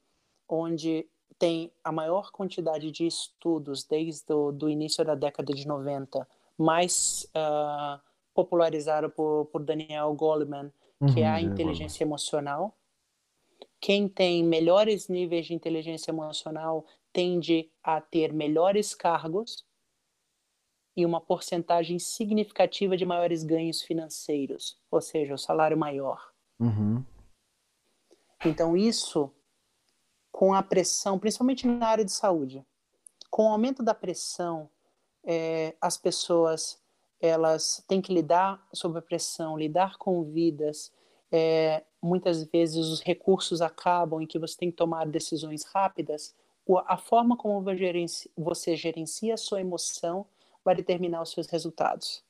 [0.47, 1.05] onde
[1.37, 6.25] tem a maior quantidade de estudos desde o do início da década de 90,
[6.57, 7.99] mais uh,
[8.33, 10.71] popularizado por, por Daniel Goleman,
[11.01, 12.77] uhum, que é a uhum, inteligência emocional.
[13.81, 19.65] Quem tem melhores níveis de inteligência emocional tende a ter melhores cargos
[20.95, 26.30] e uma porcentagem significativa de maiores ganhos financeiros, ou seja, o salário maior.
[26.61, 27.03] Uhum.
[28.45, 29.31] Então, isso,
[30.31, 32.63] com a pressão, principalmente na área de saúde,
[33.29, 34.69] com o aumento da pressão,
[35.23, 36.79] é, as pessoas
[37.19, 40.91] elas têm que lidar sob a pressão, lidar com vidas.
[41.31, 46.35] É, muitas vezes os recursos acabam em que você tem que tomar decisões rápidas.
[46.87, 47.63] A forma como
[48.35, 50.25] você gerencia a sua emoção
[50.65, 52.23] vai determinar os seus resultados.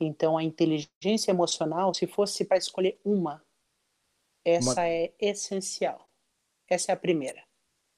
[0.00, 3.42] Então, a inteligência emocional, se fosse para escolher uma,
[4.50, 4.86] essa uma...
[4.86, 6.08] é essencial.
[6.68, 7.42] Essa é a primeira.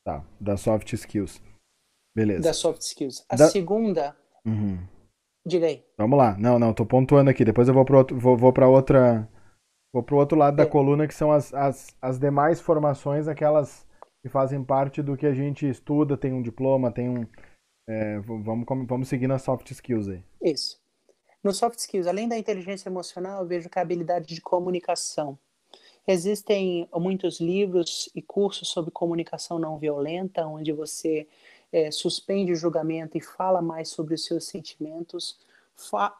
[0.04, 1.42] Tá, da soft skills.
[2.14, 2.42] Beleza.
[2.42, 3.24] Da soft skills.
[3.28, 3.48] A da...
[3.48, 4.16] segunda.
[4.44, 4.78] Uhum.
[5.46, 5.84] Diga aí.
[5.98, 6.36] Vamos lá.
[6.38, 7.44] Não, não, tô pontuando aqui.
[7.44, 9.28] Depois eu vou para outro, vou, vou para outra.
[9.92, 10.64] Vou para o outro lado é.
[10.64, 13.84] da coluna, que são as, as, as demais formações, aquelas
[14.22, 17.26] que fazem parte do que a gente estuda, tem um diploma, tem um,
[17.88, 20.22] é, vamos, vamos seguir nas soft skills aí.
[20.40, 20.80] Isso.
[21.42, 25.36] No soft skills, além da inteligência emocional, eu vejo que a habilidade de comunicação.
[26.06, 31.26] Existem muitos livros e cursos sobre comunicação não violenta, onde você
[31.72, 35.38] é, suspende o julgamento e fala mais sobre os seus sentimentos,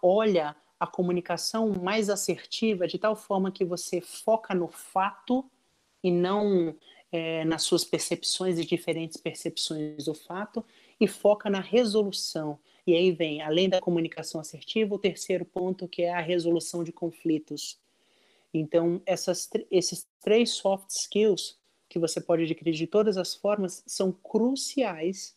[0.03, 5.45] olha a comunicação mais assertiva de tal forma que você foca no fato
[6.03, 6.75] e não
[7.12, 10.64] é, nas suas percepções e diferentes percepções do fato,
[10.99, 12.59] e foca na resolução.
[12.87, 16.93] E aí vem, além da comunicação assertiva, o terceiro ponto, que é a resolução de
[16.93, 17.79] conflitos.
[18.52, 21.58] Então, essas, esses três soft skills
[21.88, 25.36] que você pode adquirir de todas as formas são cruciais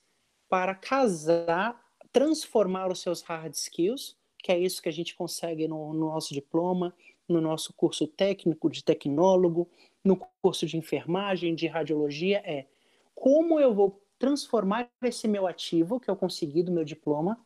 [0.49, 1.80] para casar,
[2.12, 6.34] transformar os seus hard skills, que é isso que a gente consegue no, no nosso
[6.34, 6.93] diploma,
[7.28, 9.69] no nosso curso técnico de tecnólogo,
[10.04, 12.67] no curso de enfermagem, de radiologia, é
[13.15, 17.39] como eu vou transformar esse meu ativo que eu consegui do meu diploma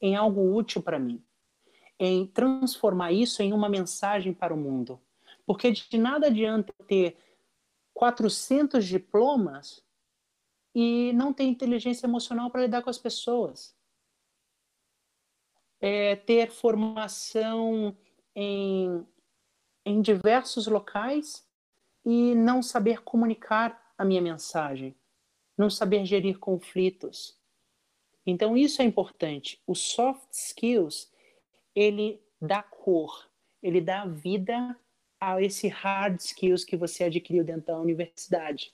[0.00, 1.22] em algo útil para mim,
[1.98, 5.00] em transformar isso em uma mensagem para o mundo.
[5.46, 7.16] Porque de nada adianta ter
[7.94, 9.84] 400 diplomas
[10.74, 13.76] e não ter inteligência emocional para lidar com as pessoas.
[15.80, 17.96] É ter formação
[18.34, 19.06] em,
[19.84, 21.46] em diversos locais
[22.04, 24.96] e não saber comunicar a minha mensagem
[25.56, 27.38] não saber gerir conflitos.
[28.26, 29.60] Então isso é importante.
[29.66, 31.10] O soft skills,
[31.74, 33.28] ele dá cor,
[33.62, 34.78] ele dá vida
[35.22, 38.72] a esse hard skills que você adquiriu dentro da universidade.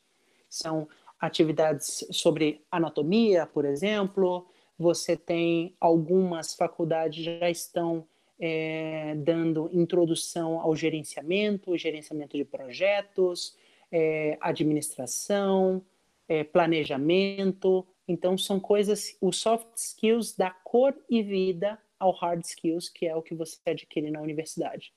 [0.48, 0.88] São
[1.20, 4.48] atividades sobre anatomia, por exemplo.
[4.78, 8.08] Você tem algumas faculdades já estão
[8.40, 13.54] é, dando introdução ao gerenciamento, gerenciamento de projetos,
[13.92, 15.84] é, administração,
[16.26, 17.86] é, planejamento.
[18.06, 23.14] Então, são coisas, o soft skills dá cor e vida ao hard skills, que é
[23.14, 24.94] o que você adquire na universidade.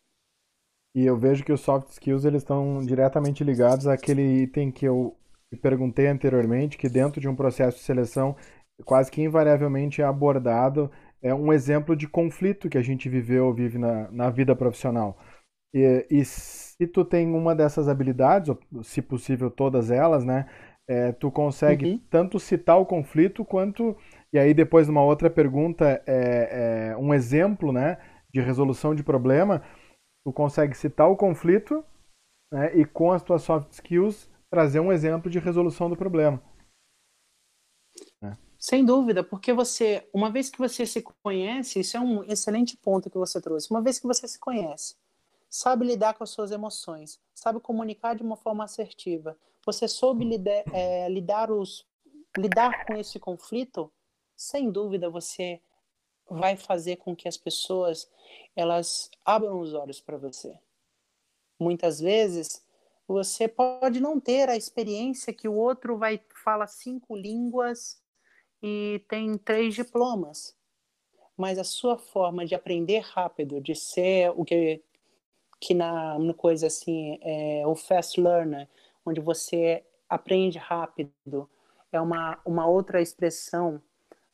[0.96, 5.16] E eu vejo que os soft skills eles estão diretamente ligados àquele item que eu
[5.62, 8.36] perguntei anteriormente, que dentro de um processo de seleção,
[8.86, 13.54] quase que invariavelmente é abordado é um exemplo de conflito que a gente viveu ou
[13.54, 15.18] vive na, na vida profissional.
[15.74, 20.48] E, e se tu tem uma dessas habilidades, ou se possível todas elas, né,
[20.88, 22.02] é, tu consegue uhum.
[22.10, 23.96] tanto citar o conflito quanto
[24.34, 27.98] e aí depois uma outra pergunta é, é, um exemplo né
[28.34, 29.62] de resolução de problema
[30.24, 31.84] tu consegue citar o conflito
[32.52, 36.42] né, e com as tuas soft skills trazer um exemplo de resolução do problema
[38.22, 38.38] né?
[38.58, 43.10] sem dúvida porque você uma vez que você se conhece isso é um excelente ponto
[43.10, 44.96] que você trouxe uma vez que você se conhece
[45.50, 50.26] sabe lidar com as suas emoções sabe comunicar de uma forma assertiva você soube
[50.74, 51.86] é, lidar, os,
[52.38, 53.92] lidar com esse conflito,
[54.36, 55.62] sem dúvida você
[56.32, 58.10] vai fazer com que as pessoas
[58.56, 60.58] elas abram os olhos para você.
[61.60, 62.64] muitas vezes
[63.08, 68.02] você pode não ter a experiência que o outro vai fala cinco línguas
[68.64, 70.56] e tem três diplomas,
[71.38, 74.82] mas a sua forma de aprender rápido, de ser o que
[75.60, 78.68] que na no coisa assim é o fast learner,
[79.06, 81.50] onde você aprende rápido,
[81.92, 83.82] é uma uma outra expressão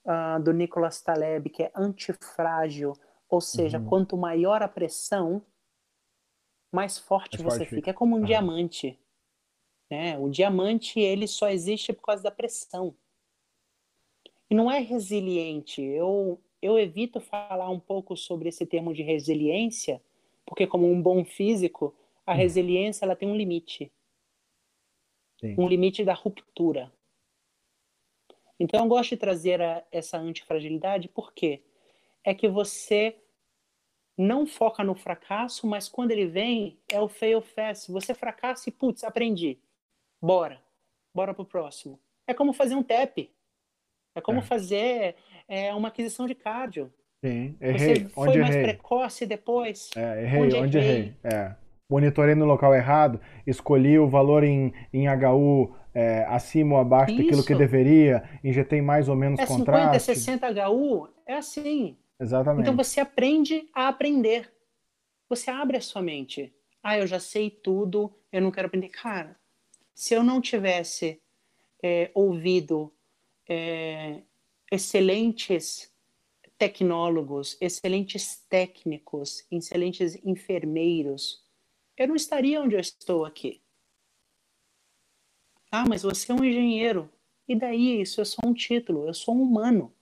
[0.08, 2.94] uh, do Nicolas Taleb que é antifrágil,
[3.30, 3.86] ou seja, uhum.
[3.86, 5.46] quanto maior a pressão,
[6.72, 7.76] mais forte mais você forte.
[7.76, 7.92] fica.
[7.92, 8.98] É como um diamante.
[9.90, 10.18] Né?
[10.18, 12.96] O diamante ele só existe por causa da pressão.
[14.50, 15.82] E não é resiliente.
[15.82, 20.02] Eu, eu evito falar um pouco sobre esse termo de resiliência,
[20.46, 21.94] porque como um bom físico,
[22.26, 22.38] a hum.
[22.38, 23.92] resiliência ela tem um limite.
[25.40, 25.56] Sim.
[25.58, 26.92] Um limite da ruptura.
[28.60, 31.62] Então eu gosto de trazer a, essa antifragilidade porque
[32.24, 33.16] é que você
[34.18, 37.92] não foca no fracasso, mas quando ele vem, é o fail fast.
[37.92, 39.60] Você fracassa e, putz, aprendi.
[40.20, 40.62] Bora.
[41.14, 42.00] Bora pro próximo.
[42.26, 43.32] É como fazer um TEP.
[44.16, 44.42] É como é.
[44.42, 45.16] fazer
[45.48, 46.92] é, uma aquisição de cardio.
[47.24, 47.96] Sim, errei.
[47.96, 48.74] Você foi onde mais errei?
[48.74, 49.90] precoce depois.
[49.96, 50.92] É, errei, onde, onde errei?
[50.92, 51.16] errei?
[51.24, 51.56] É.
[51.90, 57.24] Monitorei no local errado, escolhi o valor em, em HU é, acima ou abaixo Isso.
[57.24, 60.00] daquilo que deveria, injetei mais ou menos é contraste.
[60.02, 61.98] 50, 60 HU, é assim.
[62.20, 62.64] Exatamente.
[62.64, 64.52] Então você aprende a aprender.
[65.30, 66.54] Você abre a sua mente.
[66.84, 68.90] Ah, eu já sei tudo, eu não quero aprender.
[68.90, 69.38] Cara,
[69.96, 71.22] se eu não tivesse
[71.82, 72.94] é, ouvido
[73.48, 74.24] é,
[74.70, 75.90] excelentes
[76.58, 81.47] tecnólogos, excelentes técnicos, excelentes enfermeiros,
[81.98, 83.62] eu não estaria onde eu estou aqui.
[85.72, 87.10] Ah, mas você é um engenheiro.
[87.48, 88.02] E daí?
[88.02, 89.08] Isso é só um título.
[89.08, 89.94] Eu sou um humano.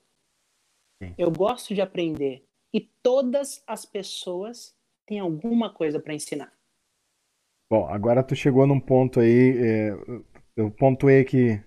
[1.18, 2.46] Eu gosto de aprender.
[2.74, 4.76] E todas as pessoas
[5.06, 6.54] têm alguma coisa para ensinar.
[7.72, 9.58] Bom, agora tu chegou num ponto aí.
[9.58, 9.92] É,
[10.56, 11.62] eu pontuei aqui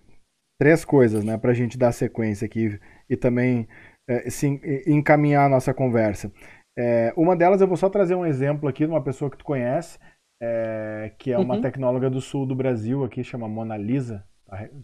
[0.61, 3.69] três coisas, né, para a gente dar sequência aqui e também
[4.09, 6.33] é, sim, encaminhar a nossa conversa.
[6.77, 9.45] É, uma delas eu vou só trazer um exemplo aqui de uma pessoa que tu
[9.45, 9.99] conhece,
[10.41, 11.61] é, que é uma uhum.
[11.61, 14.25] tecnóloga do sul do Brasil aqui, chama Mona Lisa.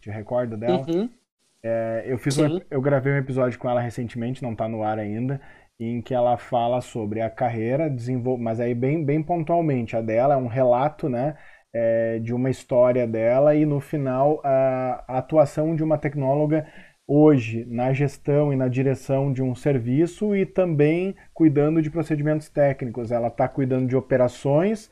[0.01, 0.85] Te recorda dela?
[0.89, 1.09] Uhum.
[1.63, 4.99] É, eu fiz um, eu gravei um episódio com ela recentemente, não está no ar
[4.99, 5.41] ainda,
[5.81, 8.37] em que ela fala sobre a carreira, desenvol...
[8.37, 9.97] mas aí bem, bem pontualmente.
[9.97, 11.37] A dela é um relato, né,
[11.73, 16.67] é, de uma história dela e no final a, a atuação de uma tecnóloga
[17.07, 23.11] hoje na gestão e na direção de um serviço e também cuidando de procedimentos técnicos.
[23.11, 24.91] Ela está cuidando de operações,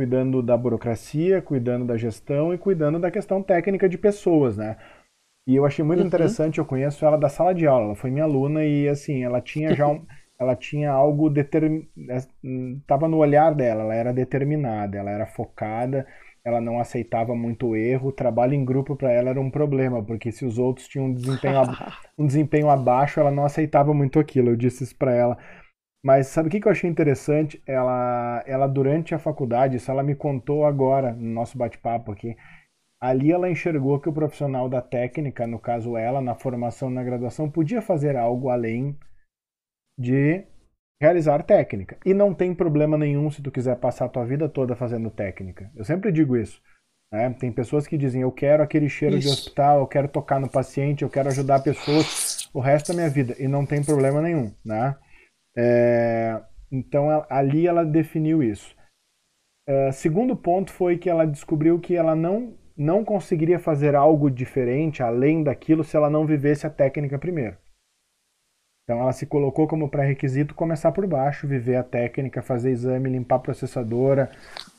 [0.00, 4.78] cuidando da burocracia, cuidando da gestão e cuidando da questão técnica de pessoas, né?
[5.46, 6.06] E eu achei muito uhum.
[6.06, 9.42] interessante, eu conheço ela da sala de aula, ela foi minha aluna e assim, ela
[9.42, 10.02] tinha já um,
[10.40, 11.90] ela tinha algo determinado,
[12.80, 16.06] estava no olhar dela, ela era determinada, ela era focada,
[16.42, 20.32] ela não aceitava muito erro, o trabalho em grupo para ela era um problema, porque
[20.32, 21.60] se os outros tinham um desempenho,
[22.16, 25.36] um desempenho abaixo, ela não aceitava muito aquilo, eu disse isso para ela.
[26.04, 27.62] Mas sabe o que eu achei interessante?
[27.66, 32.36] Ela, ela durante a faculdade, isso ela me contou agora, no nosso bate-papo aqui,
[33.02, 37.50] Ali ela enxergou que o profissional da técnica, no caso ela, na formação na graduação,
[37.50, 38.94] podia fazer algo além
[39.98, 40.44] de
[41.00, 41.96] realizar técnica.
[42.04, 45.70] E não tem problema nenhum se tu quiser passar a tua vida toda fazendo técnica.
[45.74, 46.60] Eu sempre digo isso.
[47.10, 47.30] Né?
[47.40, 49.28] Tem pessoas que dizem, eu quero aquele cheiro isso.
[49.28, 53.08] de hospital, eu quero tocar no paciente, eu quero ajudar pessoas o resto da minha
[53.08, 53.34] vida.
[53.38, 54.52] E não tem problema nenhum.
[54.62, 54.94] Né?
[55.56, 56.40] É...
[56.70, 58.74] Então ali ela definiu isso.
[59.68, 65.02] Uh, segundo ponto foi que ela descobriu que ela não não conseguiria fazer algo diferente
[65.02, 67.56] além daquilo se ela não vivesse a técnica primeiro.
[68.84, 73.36] Então ela se colocou como pré-requisito começar por baixo, viver a técnica, fazer exame, limpar
[73.36, 74.30] a processadora,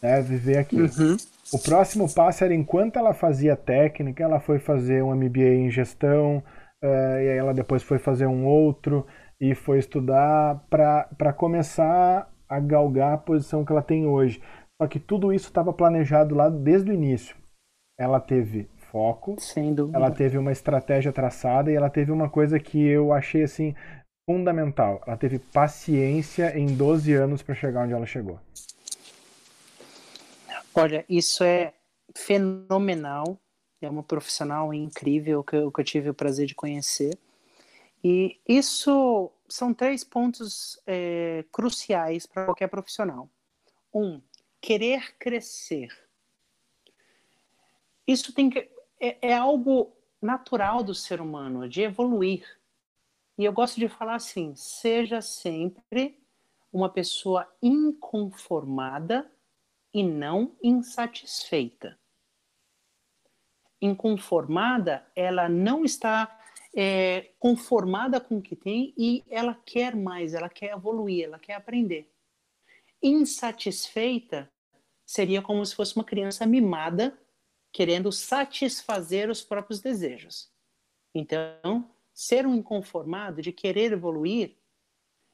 [0.01, 0.89] né, viver aquilo.
[0.99, 1.15] Uhum.
[1.53, 6.43] O próximo passo era enquanto ela fazia técnica, ela foi fazer um MBA em gestão,
[6.83, 9.05] uh, e aí ela depois foi fazer um outro
[9.41, 14.41] e foi estudar para começar a galgar a posição que ela tem hoje.
[14.81, 17.35] Só que tudo isso estava planejado lá desde o início
[18.01, 19.35] ela teve foco,
[19.93, 23.75] ela teve uma estratégia traçada e ela teve uma coisa que eu achei assim
[24.27, 25.01] fundamental.
[25.05, 28.39] Ela teve paciência em 12 anos para chegar onde ela chegou.
[30.73, 31.73] Olha, isso é
[32.17, 33.37] fenomenal.
[33.79, 37.15] É uma profissional incrível que eu, que eu tive o prazer de conhecer.
[38.03, 43.29] E isso são três pontos é, cruciais para qualquer profissional.
[43.93, 44.21] Um,
[44.59, 45.89] querer crescer.
[48.07, 49.91] Isso tem que, é, é algo
[50.21, 52.45] natural do ser humano, de evoluir.
[53.37, 56.19] E eu gosto de falar assim: seja sempre
[56.71, 59.29] uma pessoa inconformada
[59.93, 61.99] e não insatisfeita.
[63.81, 66.40] Inconformada, ela não está
[66.73, 71.55] é, conformada com o que tem e ela quer mais, ela quer evoluir, ela quer
[71.55, 72.09] aprender.
[73.01, 74.51] Insatisfeita
[75.05, 77.17] seria como se fosse uma criança mimada
[77.71, 80.51] querendo satisfazer os próprios desejos.
[81.13, 84.57] Então, ser um inconformado de querer evoluir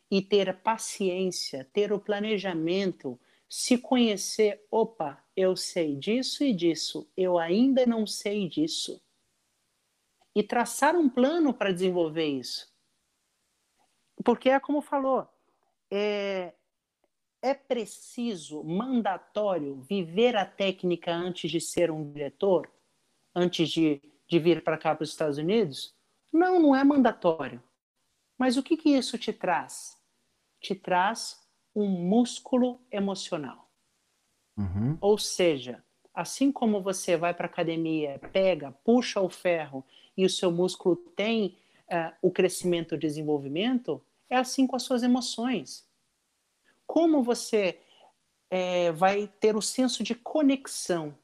[0.10, 3.20] e ter a paciência, ter o planejamento,
[3.50, 9.02] se conhecer, opa, eu sei disso e disso, eu ainda não sei disso.
[10.38, 12.72] E traçar um plano para desenvolver isso.
[14.24, 15.28] Porque é como falou,
[15.90, 16.54] é,
[17.42, 22.72] é preciso, mandatório, viver a técnica antes de ser um diretor?
[23.34, 25.96] Antes de, de vir para cá para os Estados Unidos?
[26.32, 27.64] Não, não é mandatório.
[28.38, 30.00] Mas o que, que isso te traz?
[30.62, 31.44] Te traz
[31.76, 33.72] um músculo emocional.
[34.56, 35.00] Uhum.
[35.02, 35.84] Ou seja,
[36.14, 39.84] assim como você vai para a academia, pega, puxa o ferro
[40.18, 41.58] e o seu músculo tem
[41.92, 45.88] uh, o crescimento e desenvolvimento, é assim com as suas emoções.
[46.86, 47.80] Como você
[48.50, 51.16] é, vai ter o senso de conexão?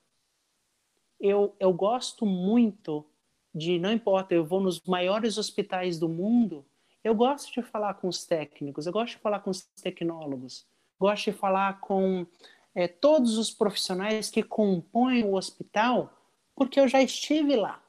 [1.19, 3.05] Eu, eu gosto muito
[3.53, 6.65] de, não importa, eu vou nos maiores hospitais do mundo
[7.03, 10.65] eu gosto de falar com os técnicos, eu gosto de falar com os tecnólogos,
[10.97, 12.25] gosto de falar com
[12.73, 16.17] é, todos os profissionais que compõem o hospital,
[16.55, 17.82] porque eu já estive lá.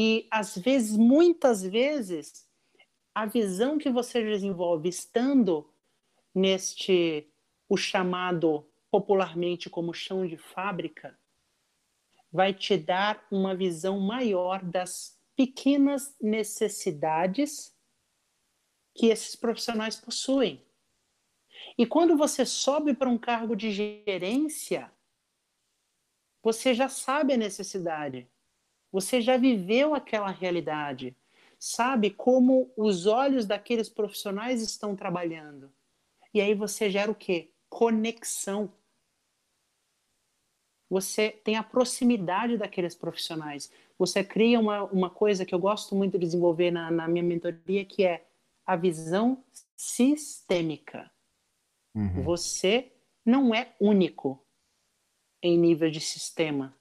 [0.00, 2.48] E às vezes, muitas vezes,
[3.12, 5.68] a visão que você desenvolve estando
[6.32, 7.28] neste
[7.68, 11.18] o chamado popularmente como chão de fábrica
[12.30, 17.76] vai te dar uma visão maior das pequenas necessidades
[18.94, 20.64] que esses profissionais possuem.
[21.76, 24.92] E quando você sobe para um cargo de gerência,
[26.40, 28.30] você já sabe a necessidade,
[28.90, 31.16] você já viveu aquela realidade,
[31.58, 35.70] sabe como os olhos daqueles profissionais estão trabalhando.
[36.32, 37.50] E aí você gera o quê?
[37.68, 38.72] Conexão.
[40.90, 43.70] Você tem a proximidade daqueles profissionais.
[43.98, 47.84] Você cria uma, uma coisa que eu gosto muito de desenvolver na, na minha mentoria,
[47.84, 48.26] que é
[48.64, 49.44] a visão
[49.76, 51.10] sistêmica.
[51.94, 52.22] Uhum.
[52.22, 52.92] Você
[53.24, 54.42] não é único
[55.42, 56.77] em nível de sistema,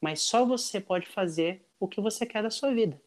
[0.00, 3.00] mas só você pode fazer o que você quer da sua vida.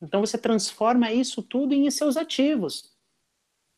[0.00, 2.96] Então você transforma isso tudo em seus ativos.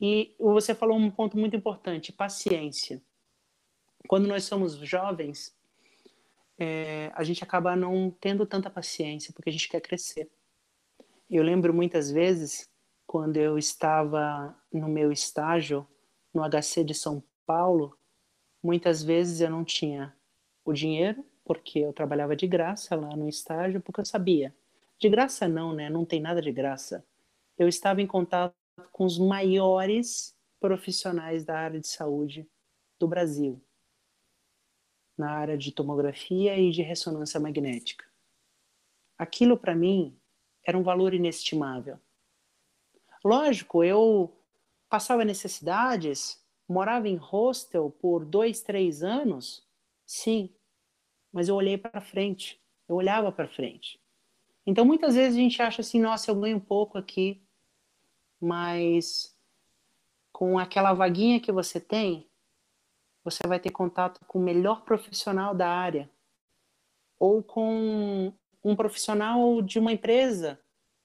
[0.00, 3.02] E você falou um ponto muito importante: paciência.
[4.08, 5.54] Quando nós somos jovens,
[6.58, 10.30] é, a gente acaba não tendo tanta paciência porque a gente quer crescer.
[11.30, 12.68] Eu lembro muitas vezes
[13.06, 15.86] quando eu estava no meu estágio
[16.32, 17.96] no HC de São Paulo,
[18.62, 20.14] muitas vezes eu não tinha
[20.64, 24.54] o dinheiro, porque eu trabalhava de graça lá no estágio, porque eu sabia.
[25.00, 25.90] De graça não, né?
[25.90, 27.04] Não tem nada de graça.
[27.58, 28.54] Eu estava em contato
[28.92, 32.48] com os maiores profissionais da área de saúde
[33.00, 33.60] do Brasil,
[35.18, 38.04] na área de tomografia e de ressonância magnética.
[39.18, 40.16] Aquilo para mim
[40.64, 41.98] era um valor inestimável
[43.24, 44.32] Lógico, eu
[44.88, 49.66] passava necessidades, morava em hostel por dois, três anos,
[50.06, 50.54] sim,
[51.32, 54.00] mas eu olhei para frente, eu olhava para frente.
[54.66, 57.42] Então, muitas vezes a gente acha assim, nossa, eu ganho pouco aqui,
[58.40, 59.36] mas
[60.32, 62.28] com aquela vaguinha que você tem,
[63.22, 66.10] você vai ter contato com o melhor profissional da área
[67.18, 68.32] ou com
[68.64, 70.58] um profissional de uma empresa,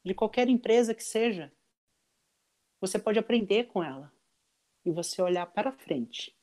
[0.04, 1.52] de qualquer empresa que seja
[2.80, 4.14] você pode aprender com ela
[4.86, 6.38] e você olhar para frente.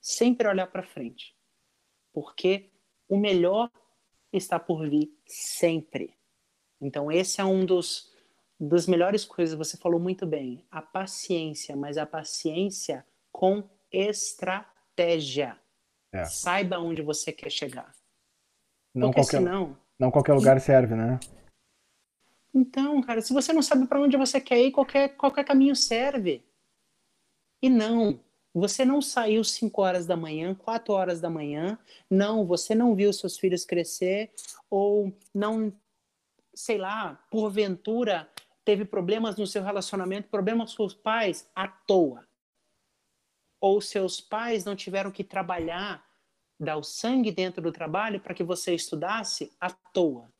[0.00, 1.36] Sempre olhar para frente.
[2.12, 2.70] Porque
[3.08, 3.70] o melhor
[4.32, 6.14] está por vir sempre.
[6.80, 8.12] Então, esse é um dos
[8.58, 15.58] das melhores coisas, você falou muito bem, a paciência, mas a paciência com estratégia.
[16.12, 16.24] É.
[16.24, 17.92] Saiba onde você quer chegar.
[18.94, 19.76] Não Porque qualquer, senão.
[19.98, 21.18] Não qualquer lugar serve, né?
[22.54, 26.44] Então, cara, se você não sabe para onde você quer ir, qualquer, qualquer caminho serve.
[27.60, 28.20] E não,
[28.54, 31.76] você não saiu 5 horas da manhã, 4 horas da manhã,
[32.08, 34.32] não, você não viu seus filhos crescer,
[34.70, 35.72] ou não,
[36.54, 38.30] sei lá, porventura
[38.64, 42.24] teve problemas no seu relacionamento, problemas com seus pais à toa.
[43.60, 46.06] Ou seus pais não tiveram que trabalhar,
[46.58, 50.32] dar o sangue dentro do trabalho para que você estudasse à toa.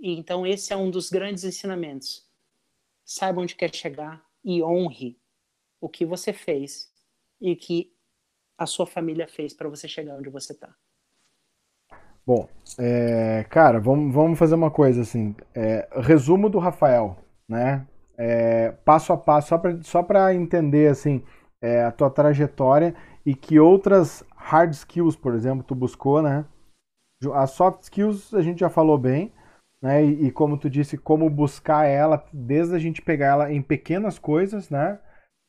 [0.00, 2.26] E então esse é um dos grandes ensinamentos.
[3.04, 5.18] Saiba onde quer chegar e honre
[5.80, 6.93] o que você fez
[7.40, 7.92] e que
[8.58, 10.74] a sua família fez para você chegar onde você está?
[12.26, 15.34] Bom, é, cara, vamos, vamos fazer uma coisa assim.
[15.54, 17.18] É, resumo do Rafael,
[17.48, 17.86] né?
[18.16, 21.22] É, passo a passo, só para entender assim
[21.60, 22.94] é, a tua trajetória
[23.26, 26.44] e que outras hard skills, por exemplo, tu buscou, né?
[27.34, 29.32] As soft skills a gente já falou bem,
[29.82, 30.04] né?
[30.04, 34.18] E, e como tu disse, como buscar ela desde a gente pegar ela em pequenas
[34.18, 34.98] coisas, né?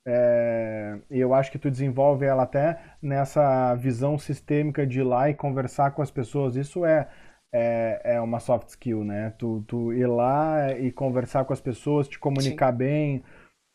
[0.08, 5.34] É, eu acho que tu desenvolve ela até nessa visão sistêmica de ir lá e
[5.34, 6.56] conversar com as pessoas.
[6.56, 7.10] Isso é,
[7.52, 9.32] é, é uma soft skill, né?
[9.32, 12.78] Tu, tu ir lá e conversar com as pessoas, te comunicar Sim.
[12.78, 13.24] bem.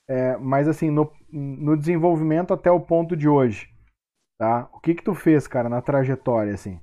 [0.08, 3.68] É, mas assim, no, no desenvolvimento até o ponto de hoje,
[4.38, 4.68] tá?
[4.72, 6.80] O que que tu fez, cara, na trajetória, assim?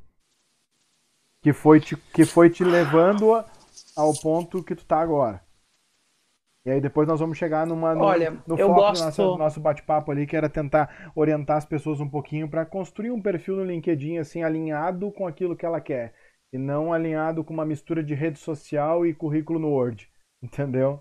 [1.41, 3.33] Que foi te, que foi te levando
[3.95, 5.46] ao ponto que tu tá agora?
[6.67, 8.99] E aí depois nós vamos chegar numa, no, Olha, no foco gosto...
[8.99, 13.09] do nosso, nosso bate-papo ali, que era tentar orientar as pessoas um pouquinho para construir
[13.09, 16.13] um perfil no LinkedIn assim alinhado com aquilo que ela quer
[16.51, 20.09] e não alinhado com uma mistura de rede social e currículo no Word,
[20.43, 20.99] entendeu?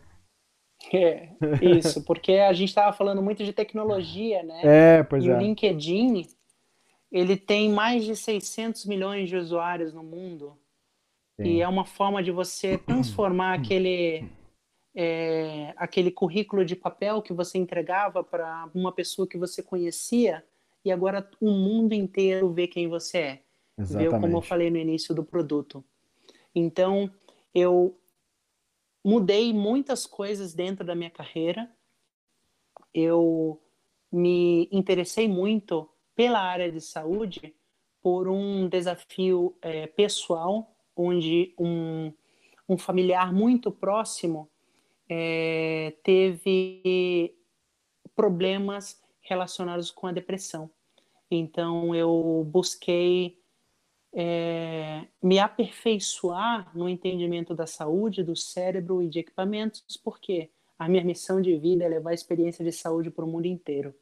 [0.93, 4.61] É, isso, porque a gente estava falando muito de tecnologia, né?
[4.63, 5.35] É, pois e é.
[5.35, 6.29] o LinkedIn,
[7.11, 10.57] ele tem mais de 600 milhões de usuários no mundo.
[11.41, 11.49] Sim.
[11.49, 14.29] E é uma forma de você transformar aquele
[14.99, 20.43] é, aquele currículo de papel que você entregava para uma pessoa que você conhecia
[20.83, 23.43] e agora o mundo inteiro vê quem você é.
[23.79, 24.11] Exatamente.
[24.11, 25.85] Vê como eu falei no início do produto.
[26.55, 27.11] Então,
[27.55, 27.95] eu
[29.05, 31.71] mudei muitas coisas dentro da minha carreira.
[32.95, 33.61] Eu
[34.11, 37.55] me interessei muito pela área de saúde
[38.01, 42.11] por um desafio é, pessoal, onde um,
[42.67, 44.49] um familiar muito próximo
[45.09, 47.35] é, teve
[48.15, 50.71] problemas relacionados com a depressão.
[51.31, 53.39] Então, eu busquei
[54.13, 61.05] é, me aperfeiçoar no entendimento da saúde, do cérebro e de equipamentos, porque a minha
[61.05, 63.95] missão de vida é levar a experiência de saúde para o mundo inteiro.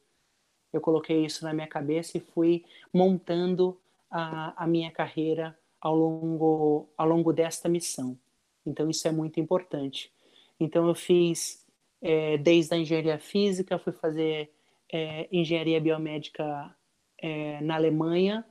[0.73, 3.81] Eu coloquei isso na minha cabeça e fui montando
[4.11, 8.19] a, a minha carreira ao longo, ao longo desta missão.
[8.65, 10.14] Então, isso é muito importante.
[10.59, 11.65] Então eu fiz
[12.01, 14.51] é, desde a engenharia física, fui fazer
[14.93, 16.75] é, engenharia biomédica
[17.19, 18.45] é, na Alemanha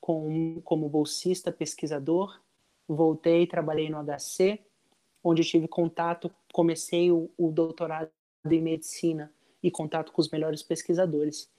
[0.00, 2.40] com, como bolsista pesquisador.
[2.86, 4.58] Voltei, trabalhei no HC,
[5.22, 8.10] onde tive contato, comecei o, o doutorado
[8.50, 9.32] em medicina
[9.62, 11.50] e contato com os melhores pesquisadores.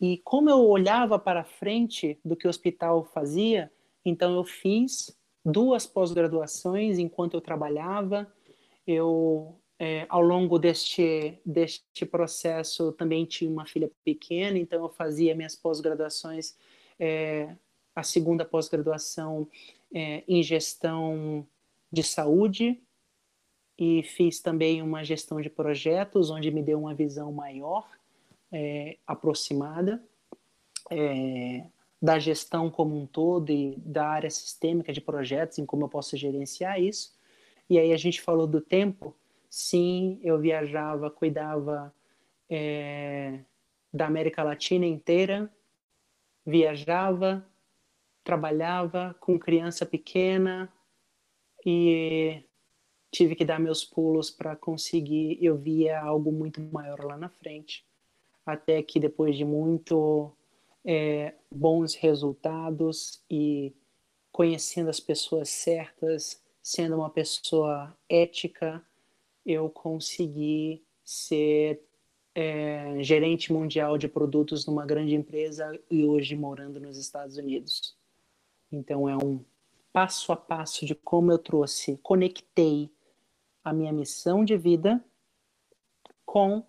[0.00, 3.70] E como eu olhava para frente do que o hospital fazia,
[4.04, 8.32] então eu fiz duas pós-graduações enquanto eu trabalhava,
[8.86, 15.34] eu, é, ao longo deste, deste processo, também tinha uma filha pequena, então eu fazia
[15.34, 16.56] minhas pós-graduações,
[16.98, 17.54] é,
[17.94, 19.48] a segunda pós-graduação
[19.94, 21.46] é, em gestão
[21.90, 22.80] de saúde,
[23.78, 27.88] e fiz também uma gestão de projetos, onde me deu uma visão maior,
[28.52, 30.02] é, aproximada,
[30.90, 31.64] é,
[32.00, 36.16] da gestão como um todo e da área sistêmica de projetos, em como eu posso
[36.16, 37.12] gerenciar isso.
[37.68, 39.14] E aí a gente falou do tempo.
[39.48, 41.94] Sim, eu viajava, cuidava
[42.48, 43.40] é,
[43.92, 45.50] da América Latina inteira,
[46.44, 47.46] viajava,
[48.24, 50.72] trabalhava com criança pequena
[51.64, 52.42] e
[53.10, 55.38] tive que dar meus pulos para conseguir.
[55.40, 57.84] Eu via algo muito maior lá na frente,
[58.44, 60.32] até que depois de muito
[60.84, 63.74] é, bons resultados e
[64.32, 68.84] conhecendo as pessoas certas, sendo uma pessoa ética,
[69.44, 71.82] eu consegui ser
[72.34, 77.96] é, gerente mundial de produtos numa grande empresa e hoje morando nos Estados Unidos.
[78.70, 79.44] Então é um
[79.92, 82.90] passo a passo de como eu trouxe, conectei
[83.62, 85.04] a minha missão de vida
[86.24, 86.64] com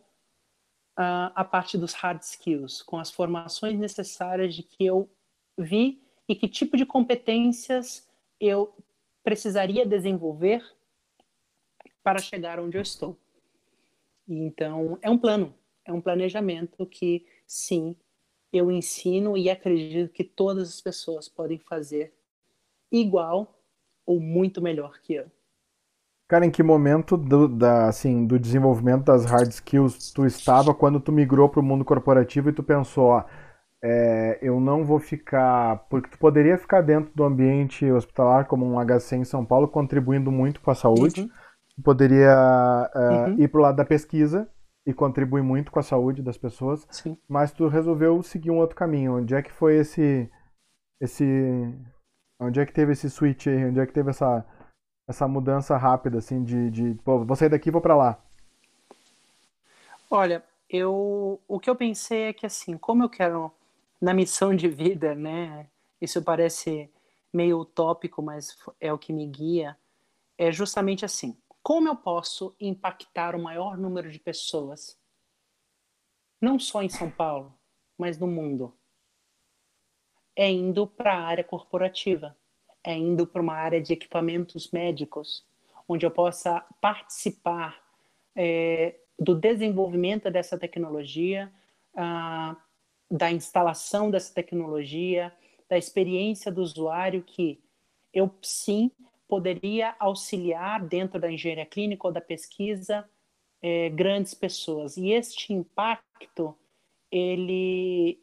[0.95, 5.09] a, a parte dos hard skills, com as formações necessárias de que eu
[5.57, 8.07] vi e que tipo de competências
[8.39, 8.75] eu
[9.23, 10.63] precisaria desenvolver
[12.03, 13.17] para chegar onde eu estou.
[14.27, 15.53] Então, é um plano,
[15.85, 17.95] é um planejamento que, sim,
[18.51, 22.13] eu ensino e acredito que todas as pessoas podem fazer
[22.91, 23.59] igual
[24.05, 25.31] ou muito melhor que eu.
[26.27, 30.99] Cara, em que momento do, da, assim, do desenvolvimento das hard skills tu estava quando
[30.99, 33.25] tu migrou para o mundo corporativo e tu pensou, ó,
[33.83, 35.85] é, eu não vou ficar.
[35.89, 40.31] Porque tu poderia ficar dentro do ambiente hospitalar como um HC em São Paulo, contribuindo
[40.31, 41.21] muito com a saúde.
[41.21, 41.29] Uhum.
[41.75, 43.39] Tu poderia uh, uhum.
[43.39, 44.47] ir para o lado da pesquisa,
[44.85, 47.17] e contribui muito com a saúde das pessoas, Sim.
[47.27, 49.17] mas tu resolveu seguir um outro caminho.
[49.17, 50.29] Onde é que foi esse
[50.99, 51.25] esse
[52.39, 53.65] onde é que teve esse switch aí?
[53.65, 54.45] Onde é que teve essa
[55.07, 58.21] essa mudança rápida assim de, de pô, vou sair daqui e vou para lá?
[60.11, 63.51] Olha, eu o que eu pensei é que assim, como eu quero
[64.03, 65.69] na missão de vida, né?
[66.01, 66.91] Isso parece
[67.31, 69.77] meio utópico, mas é o que me guia.
[70.37, 74.99] É justamente assim: como eu posso impactar o maior número de pessoas,
[76.41, 77.57] não só em São Paulo,
[77.97, 78.73] mas no mundo?
[80.35, 82.35] É indo para a área corporativa,
[82.83, 85.45] é indo para uma área de equipamentos médicos,
[85.87, 87.81] onde eu possa participar
[88.35, 91.49] é, do desenvolvimento dessa tecnologia,
[91.95, 92.57] ah,
[93.13, 95.31] da instalação dessa tecnologia,
[95.69, 97.61] da experiência do usuário, que
[98.11, 98.89] eu sim
[99.27, 103.07] poderia auxiliar dentro da engenharia clínica ou da pesquisa
[103.61, 104.97] é, grandes pessoas.
[104.97, 106.57] E este impacto,
[107.11, 108.19] ele,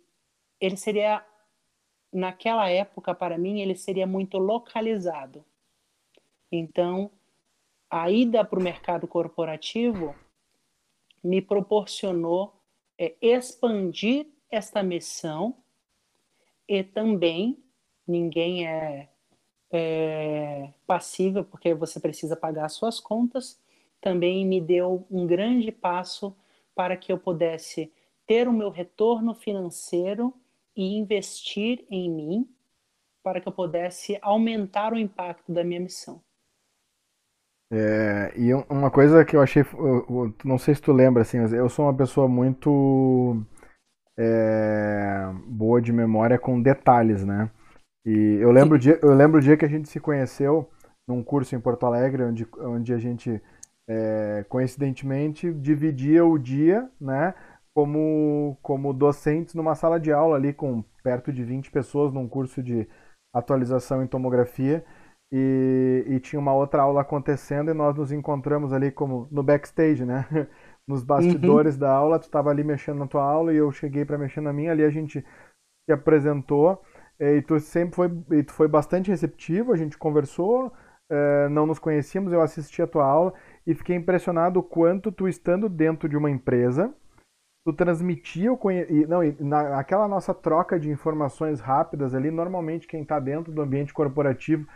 [0.61, 1.25] ele seria,
[2.13, 5.45] naquela época, para mim, ele seria muito localizado.
[6.51, 7.13] Então,
[7.89, 10.17] a ida para o mercado corporativo
[11.23, 12.61] me proporcionou
[12.99, 15.57] é, expandir esta missão
[16.69, 17.63] e também
[18.07, 19.09] ninguém é,
[19.73, 23.59] é passível porque você precisa pagar suas contas.
[24.01, 26.35] Também me deu um grande passo
[26.75, 27.93] para que eu pudesse
[28.27, 30.35] ter o meu retorno financeiro
[30.77, 32.49] e investir em mim
[33.23, 36.23] para que eu pudesse aumentar o impacto da minha missão.
[37.73, 39.63] É, e uma coisa que eu achei,
[40.45, 43.45] não sei se tu lembra, assim, eu sou uma pessoa muito
[44.19, 47.51] é, boa de memória com detalhes, né?
[48.05, 50.69] E eu lembro, o dia, eu lembro o dia que a gente se conheceu
[51.07, 53.43] num curso em Porto Alegre, onde, onde a gente,
[53.89, 57.35] é, coincidentemente, dividia o dia, né?
[57.75, 62.63] Como, como docentes numa sala de aula ali com perto de 20 pessoas num curso
[62.63, 62.89] de
[63.33, 64.85] atualização em tomografia
[65.33, 70.05] e, e, tinha uma outra aula acontecendo e nós nos encontramos ali como no backstage,
[70.05, 70.27] né?
[70.91, 71.81] Nos bastidores uhum.
[71.81, 74.53] da aula, tu estava ali mexendo na tua aula e eu cheguei para mexer na
[74.53, 75.25] minha, ali a gente
[75.89, 76.83] se apresentou
[77.21, 80.73] e tu sempre foi, e tu foi bastante receptivo, a gente conversou,
[81.09, 83.33] é, não nos conhecíamos, eu assisti a tua aula
[83.65, 86.93] e fiquei impressionado o quanto tu estando dentro de uma empresa,
[87.65, 93.21] tu transmitia o conhecimento, não, naquela nossa troca de informações rápidas ali, normalmente quem está
[93.21, 94.67] dentro do ambiente corporativo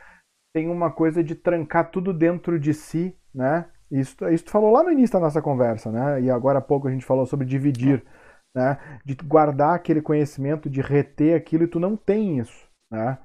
[0.55, 3.67] tem uma coisa de trancar tudo dentro de si, né?
[3.91, 6.21] Isso, isso tu falou lá no início da nossa conversa, né?
[6.23, 8.05] E agora há pouco a gente falou sobre dividir,
[8.55, 8.79] né?
[9.05, 13.19] De guardar aquele conhecimento, de reter aquilo e tu não tem isso, né?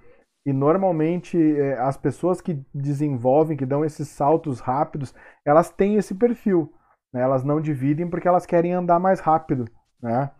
[0.45, 5.13] E normalmente é, as pessoas que desenvolvem, que dão esses saltos rápidos,
[5.45, 6.73] elas têm esse perfil.
[7.13, 7.21] Né?
[7.21, 9.65] Elas não dividem porque elas querem andar mais rápido,
[10.01, 10.31] né?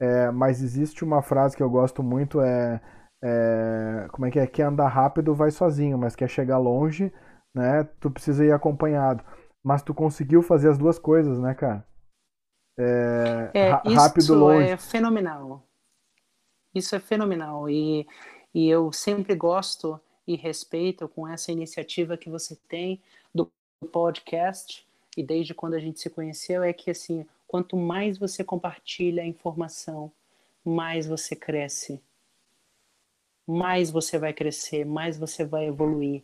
[0.00, 2.80] É, mas existe uma frase que eu gosto muito, é
[3.22, 4.46] é, como é que é?
[4.46, 7.12] Quer andar rápido vai sozinho, mas quer chegar longe,
[7.54, 7.84] né?
[8.00, 9.22] Tu precisa ir acompanhado.
[9.62, 11.86] Mas tu conseguiu fazer as duas coisas, né, cara?
[12.78, 14.68] É, é rápido longe.
[14.68, 15.62] é fenomenal.
[16.74, 18.06] Isso é fenomenal e,
[18.54, 23.00] e eu sempre gosto e respeito com essa iniciativa que você tem
[23.34, 23.50] do
[23.92, 24.86] podcast
[25.16, 29.26] e desde quando a gente se conheceu é que assim quanto mais você compartilha a
[29.26, 30.10] informação
[30.64, 32.00] mais você cresce
[33.46, 36.22] mais você vai crescer, mais você vai evoluir.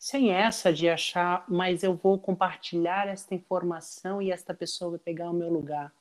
[0.00, 5.28] Sem essa de achar, mas eu vou compartilhar esta informação e esta pessoa vai pegar
[5.28, 5.92] o meu lugar.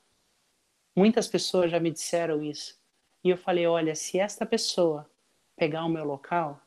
[0.95, 2.79] Muitas pessoas já me disseram isso.
[3.21, 5.11] E eu falei: olha, se esta pessoa
[5.53, 6.61] pegar o meu local,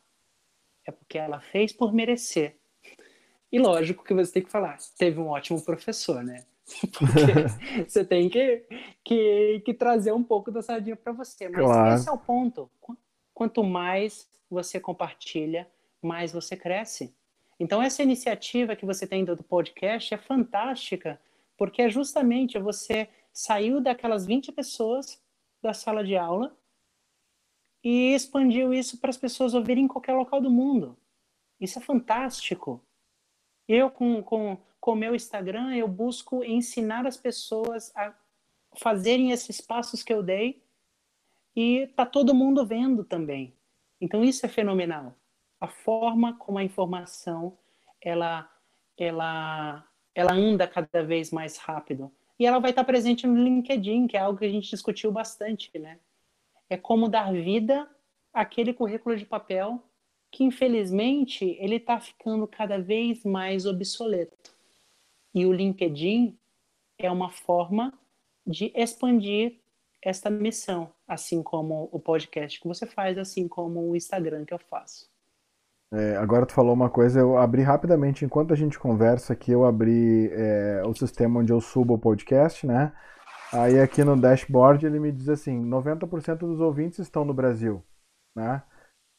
[0.86, 2.58] é porque ela fez por merecer.
[3.50, 6.44] E lógico que você tem que falar, teve um ótimo professor, né?
[6.92, 8.62] Porque você tem que,
[9.02, 11.48] que, que trazer um pouco da sardinha para você.
[11.48, 11.94] Mas claro.
[11.94, 12.70] esse é o ponto.
[13.32, 15.66] Quanto mais você compartilha,
[16.02, 17.14] mais você cresce.
[17.62, 21.20] Então, essa iniciativa que você tem do podcast é fantástica,
[21.56, 25.22] porque é justamente você saiu daquelas 20 pessoas
[25.62, 26.58] da sala de aula
[27.84, 30.98] e expandiu isso para as pessoas ouvirem em qualquer local do mundo.
[31.60, 32.84] Isso é fantástico.
[33.68, 38.12] Eu, com o com, com meu Instagram, eu busco ensinar as pessoas a
[38.76, 40.60] fazerem esses passos que eu dei
[41.54, 43.54] e tá todo mundo vendo também.
[44.00, 45.16] Então isso é fenomenal.
[45.62, 47.56] A forma como a informação
[48.00, 48.50] ela
[48.98, 54.16] ela ela anda cada vez mais rápido e ela vai estar presente no LinkedIn, que
[54.16, 56.00] é algo que a gente discutiu bastante, né?
[56.68, 57.88] É como dar vida
[58.34, 59.80] àquele currículo de papel
[60.32, 64.52] que infelizmente ele está ficando cada vez mais obsoleto.
[65.32, 66.36] E o LinkedIn
[66.98, 67.96] é uma forma
[68.44, 69.60] de expandir
[70.02, 74.58] esta missão, assim como o podcast que você faz, assim como o Instagram que eu
[74.58, 75.11] faço.
[75.92, 79.66] É, agora tu falou uma coisa, eu abri rapidamente, enquanto a gente conversa aqui, eu
[79.66, 82.92] abri é, o sistema onde eu subo o podcast, né?
[83.52, 87.84] Aí aqui no dashboard ele me diz assim, 90% dos ouvintes estão no Brasil,
[88.34, 88.62] né?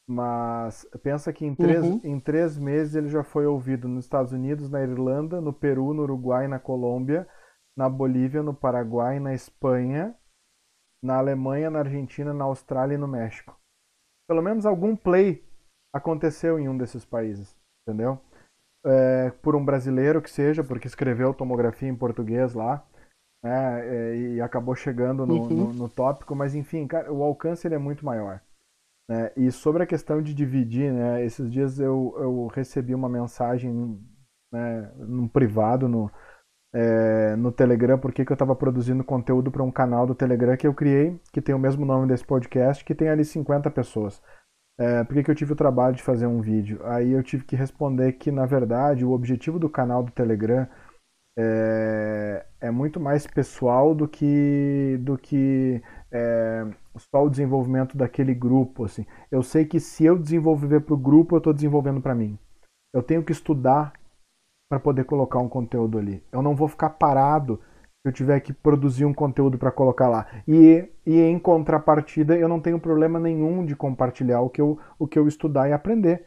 [0.10, 2.02] Mas pensa que em três, uhum.
[2.04, 6.02] em três meses ele já foi ouvido nos Estados Unidos, na Irlanda, no Peru, no
[6.02, 7.28] Uruguai, na Colômbia,
[7.78, 10.16] na Bolívia, no Paraguai, na Espanha,
[11.04, 13.56] na Alemanha, na Argentina, na Austrália e no México.
[14.28, 15.46] Pelo menos algum play
[15.94, 17.56] aconteceu em um desses países,
[17.88, 18.20] entendeu?
[18.86, 22.86] É, por um brasileiro que seja, porque escreveu tomografia em português lá,
[23.44, 25.50] né, é, e acabou chegando no, uhum.
[25.50, 28.42] no, no, tópico, mas enfim, cara, o alcance ele é muito maior.
[29.10, 29.32] Né?
[29.36, 34.02] E sobre a questão de dividir, né, esses dias eu, eu recebi uma mensagem
[34.52, 36.10] né, no privado, no,
[36.74, 40.68] é, no Telegram porque que eu estava produzindo conteúdo para um canal do Telegram que
[40.68, 44.22] eu criei, que tem o mesmo nome desse podcast, que tem ali 50 pessoas.
[44.80, 46.80] É, por que, que eu tive o trabalho de fazer um vídeo?
[46.86, 50.68] Aí eu tive que responder que, na verdade, o objetivo do canal do Telegram
[51.38, 56.66] é, é muito mais pessoal do que, do que é,
[56.98, 58.86] só o desenvolvimento daquele grupo.
[58.86, 59.06] Assim.
[59.32, 62.38] Eu sei que se eu desenvolver para o grupo, eu estou desenvolvendo para mim.
[62.94, 63.94] Eu tenho que estudar
[64.70, 66.24] para poder colocar um conteúdo ali.
[66.32, 67.60] Eu não vou ficar parado
[68.04, 70.28] eu tiver que produzir um conteúdo para colocar lá.
[70.48, 75.08] E, e em contrapartida, eu não tenho problema nenhum de compartilhar o que, eu, o
[75.08, 76.26] que eu estudar e aprender.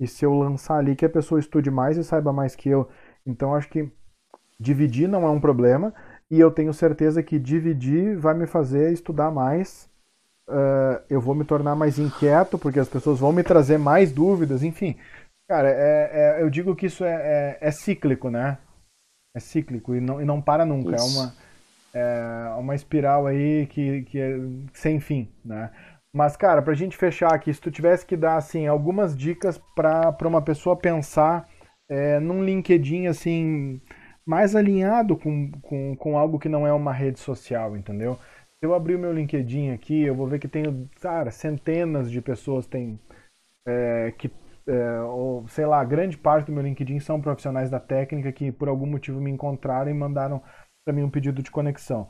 [0.00, 2.88] E se eu lançar ali que a pessoa estude mais e saiba mais que eu.
[3.26, 3.90] Então acho que
[4.58, 5.92] dividir não é um problema.
[6.30, 9.90] E eu tenho certeza que dividir vai me fazer estudar mais.
[10.48, 14.62] Uh, eu vou me tornar mais inquieto, porque as pessoas vão me trazer mais dúvidas,
[14.62, 14.96] enfim.
[15.48, 18.58] Cara, é, é, eu digo que isso é, é, é, cíclico, né?
[19.34, 20.96] É cíclico e não, e não para nunca.
[20.96, 21.18] Isso.
[21.18, 21.34] É uma,
[21.94, 24.36] é uma espiral aí que, que é
[24.72, 25.70] sem fim, né?
[26.12, 30.26] Mas, cara, pra gente fechar aqui, se tu tivesse que dar, assim, algumas dicas para
[30.26, 31.48] uma pessoa pensar
[31.88, 33.80] é, num LinkedIn, assim,
[34.26, 38.16] mais alinhado com, com, com algo que não é uma rede social, entendeu?
[38.16, 42.20] Se eu abrir o meu LinkedIn aqui, eu vou ver que tenho, cara, centenas de
[42.20, 42.98] pessoas tem,
[43.66, 44.30] é, que
[44.70, 48.68] é, ou sei lá, grande parte do meu LinkedIn são profissionais da técnica que por
[48.68, 50.40] algum motivo me encontraram e mandaram
[50.84, 52.08] para mim um pedido de conexão.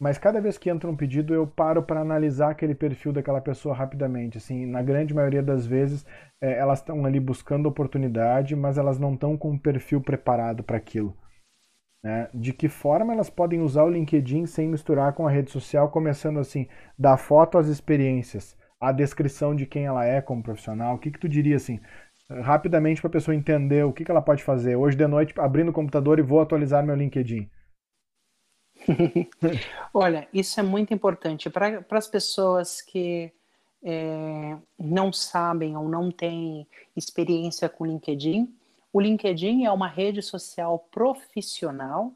[0.00, 3.74] Mas cada vez que entra um pedido, eu paro para analisar aquele perfil daquela pessoa
[3.74, 4.36] rapidamente.
[4.36, 6.04] Assim, na grande maioria das vezes,
[6.40, 10.76] é, elas estão ali buscando oportunidade, mas elas não estão com um perfil preparado para
[10.76, 11.16] aquilo.
[12.04, 12.28] Né?
[12.34, 16.40] De que forma elas podem usar o LinkedIn sem misturar com a rede social, começando
[16.40, 16.66] assim,
[16.98, 20.96] da foto às experiências a descrição de quem ela é como profissional?
[20.96, 21.78] O que, que tu diria assim,
[22.40, 24.76] rapidamente para a pessoa entender o que, que ela pode fazer?
[24.76, 27.50] Hoje de noite, abrindo o computador e vou atualizar meu LinkedIn.
[29.94, 33.32] Olha, isso é muito importante para as pessoas que
[33.82, 36.66] é, não sabem ou não têm
[36.96, 38.52] experiência com LinkedIn.
[38.92, 42.12] O LinkedIn é uma rede social profissional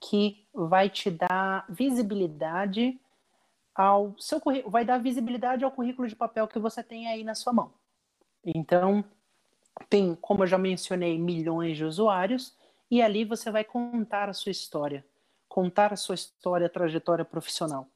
[0.00, 2.98] que vai te dar visibilidade
[3.74, 7.52] ao seu vai dar visibilidade ao currículo de papel que você tem aí na sua
[7.52, 7.72] mão.
[8.44, 9.04] Então,
[9.88, 12.56] tem, como eu já mencionei, milhões de usuários
[12.90, 15.04] e ali você vai contar a sua história,
[15.48, 17.88] contar a sua história, a trajetória profissional.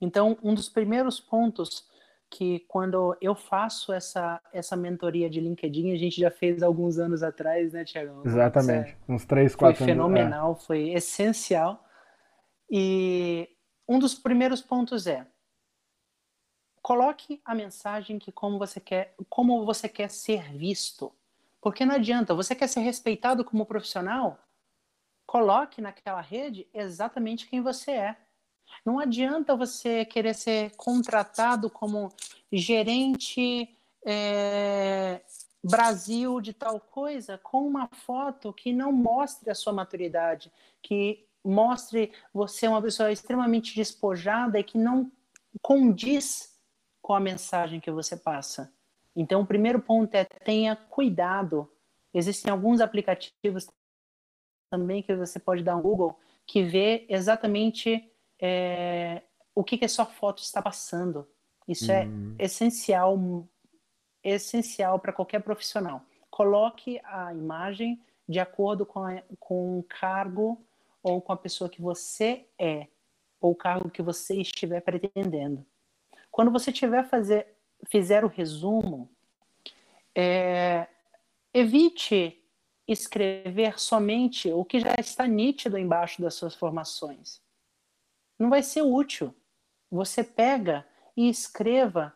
[0.00, 1.88] Então, um dos primeiros pontos
[2.30, 7.22] que quando eu faço essa essa mentoria de LinkedIn, a gente já fez alguns anos
[7.22, 8.22] atrás, né, Tiago?
[8.24, 10.66] Exatamente, é, uns três, quatro Foi fenomenal, anos, é.
[10.66, 11.84] foi essencial.
[12.70, 13.48] E
[13.88, 15.26] um dos primeiros pontos é
[16.82, 21.12] coloque a mensagem que como você quer, como você quer ser visto.
[21.64, 24.38] Porque não adianta, você quer ser respeitado como profissional?
[25.26, 28.16] Coloque naquela rede exatamente quem você é.
[28.84, 32.12] Não adianta você querer ser contratado como
[32.52, 35.22] gerente é,
[35.64, 40.52] Brasil de tal coisa com uma foto que não mostre a sua maturidade,
[40.82, 45.10] que mostre você uma pessoa extremamente despojada e que não
[45.62, 46.60] condiz
[47.00, 48.70] com a mensagem que você passa.
[49.16, 51.70] Então, o primeiro ponto é tenha cuidado.
[52.12, 53.68] Existem alguns aplicativos
[54.70, 58.10] também que você pode dar um Google que vê exatamente
[58.40, 59.22] é,
[59.54, 61.28] o que, que a sua foto está passando.
[61.66, 62.34] Isso é hum.
[62.38, 63.48] é essencial,
[64.22, 66.02] essencial para qualquer profissional.
[66.30, 70.62] Coloque a imagem de acordo com, a, com o cargo
[71.02, 72.88] ou com a pessoa que você é,
[73.40, 75.64] ou o cargo que você estiver pretendendo.
[76.30, 77.53] Quando você tiver fazer,
[77.88, 79.08] fizer o resumo,
[80.14, 80.86] é,
[81.52, 82.40] evite
[82.86, 87.42] escrever somente o que já está nítido embaixo das suas formações.
[88.38, 89.34] não vai ser útil.
[89.90, 92.12] Você pega e escreva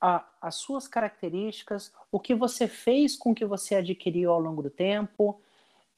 [0.00, 4.70] a, as suas características, o que você fez com que você adquiriu ao longo do
[4.70, 5.40] tempo,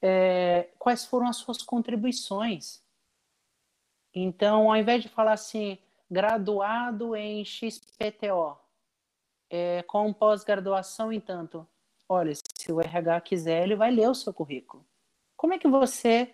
[0.01, 2.81] é, quais foram as suas contribuições.
[4.13, 5.77] Então, ao invés de falar assim,
[6.09, 8.57] graduado em XPTO,
[9.51, 11.67] é, com pós-graduação em tanto,
[12.07, 14.85] olha, se o RH quiser, ele vai ler o seu currículo.
[15.35, 16.33] Como é que você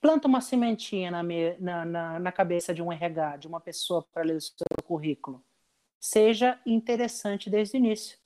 [0.00, 4.24] planta uma sementinha na, na, na, na cabeça de um RH, de uma pessoa para
[4.24, 5.44] ler o seu currículo?
[6.00, 8.18] Seja interessante desde o início.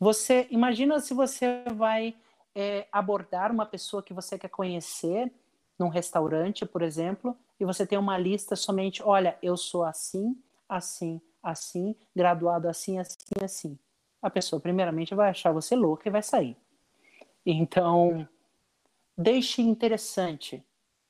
[0.00, 2.14] Você imagina se você vai
[2.54, 5.32] é, abordar uma pessoa que você quer conhecer
[5.78, 10.36] num restaurante, por exemplo, e você tem uma lista somente, olha, eu sou assim,
[10.68, 11.20] assim,
[11.50, 13.78] assim, graduado assim, assim, assim.
[14.20, 16.56] A pessoa, primeiramente, vai achar você louca e vai sair.
[17.44, 18.28] Então,
[19.16, 20.62] deixe interessante.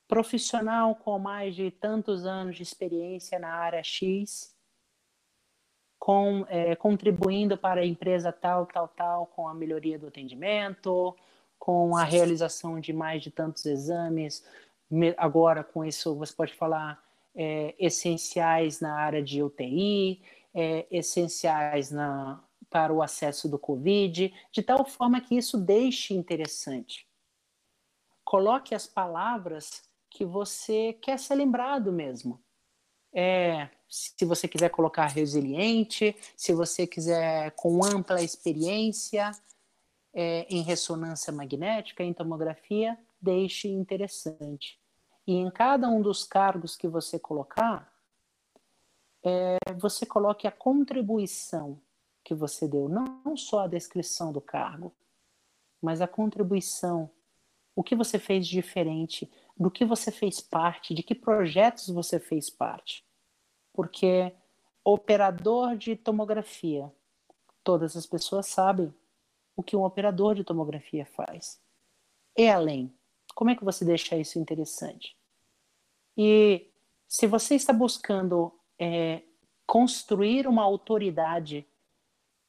[0.06, 4.54] Profissional com mais de tantos anos de experiência na área X,
[5.98, 11.16] com, é, contribuindo para a empresa tal, tal, tal, com a melhoria do atendimento,
[11.58, 14.44] com a realização de mais de tantos exames.
[15.16, 17.02] Agora, com isso, você pode falar
[17.36, 20.22] é, essenciais na área de UTI,
[20.54, 27.06] é, essenciais na, para o acesso do Covid, de tal forma que isso deixe interessante.
[28.24, 32.42] Coloque as palavras que você quer ser lembrado mesmo.
[33.12, 39.30] É, se você quiser colocar resiliente, se você quiser com ampla experiência,
[40.12, 44.80] é, em ressonância magnética, em tomografia, deixe interessante.
[45.26, 47.92] E em cada um dos cargos que você colocar,
[49.24, 51.80] é, você coloque a contribuição
[52.22, 54.94] que você deu, não só a descrição do cargo,
[55.82, 57.10] mas a contribuição,
[57.74, 62.48] o que você fez diferente, do que você fez parte, de que projetos você fez
[62.48, 63.04] parte.
[63.72, 64.32] Porque
[64.84, 66.92] operador de tomografia,
[67.64, 68.94] todas as pessoas sabem
[69.56, 71.60] o que um operador de tomografia faz.
[72.36, 72.94] E além,
[73.34, 75.15] como é que você deixa isso interessante?
[76.16, 76.70] E
[77.06, 79.22] se você está buscando é,
[79.66, 81.66] construir uma autoridade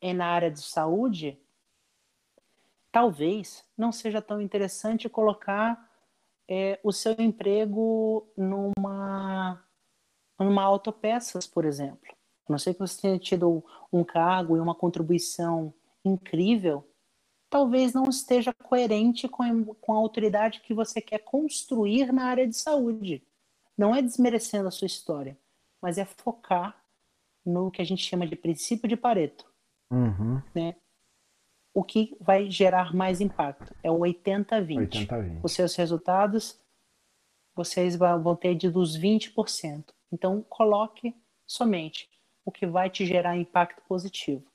[0.02, 1.40] na área de saúde,
[2.92, 5.92] talvez não seja tão interessante colocar
[6.48, 9.64] é, o seu emprego numa,
[10.40, 12.16] numa autopeças, por exemplo.
[12.48, 15.74] A não sei que você tenha tido um cargo e uma contribuição
[16.06, 16.88] incrível
[17.50, 19.50] talvez não esteja coerente com a,
[19.80, 23.24] com a autoridade que você quer construir na área de saúde.
[23.78, 25.38] Não é desmerecendo a sua história,
[25.82, 26.82] mas é focar
[27.46, 29.46] no que a gente chama de princípio de Pareto.
[29.92, 30.42] Uhum.
[30.54, 30.76] Né?
[31.74, 34.78] O que vai gerar mais impacto é o 80-20.
[34.78, 36.60] 80, Os seus resultados,
[37.56, 39.94] vocês vão ter de dos 20%.
[40.12, 41.16] Então, coloque
[41.46, 42.10] somente
[42.44, 44.50] o que vai te gerar impacto positivo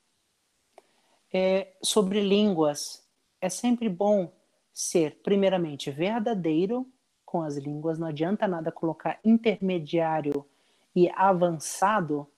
[1.32, 3.02] é, sobre línguas,
[3.40, 4.30] é sempre bom
[4.72, 6.86] ser, primeiramente, verdadeiro
[7.32, 7.98] com as línguas.
[7.98, 10.46] Não adianta nada colocar intermediário
[10.94, 12.30] e avançado,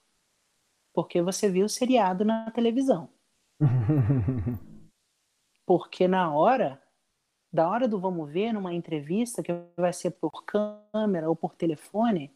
[0.93, 3.09] porque você viu o seriado na televisão.
[5.65, 6.81] porque na hora,
[7.51, 12.33] da hora do vamos ver, numa entrevista que vai ser por câmera ou por telefone,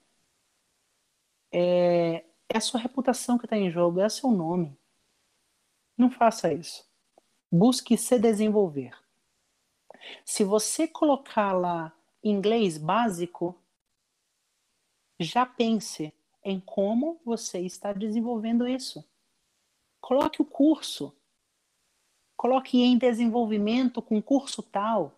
[1.53, 4.77] é, é a sua reputação que está em jogo, é o seu nome.
[5.97, 6.85] Não faça isso.
[7.49, 8.93] Busque se desenvolver.
[10.25, 11.93] Se você colocar lá
[12.23, 13.55] inglês básico,
[15.19, 16.13] já pense
[16.43, 19.03] em como você está desenvolvendo isso.
[19.99, 21.13] Coloque o curso.
[22.35, 25.13] Coloque em desenvolvimento com curso tal,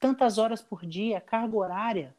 [0.00, 2.16] tantas horas por dia, carga horária.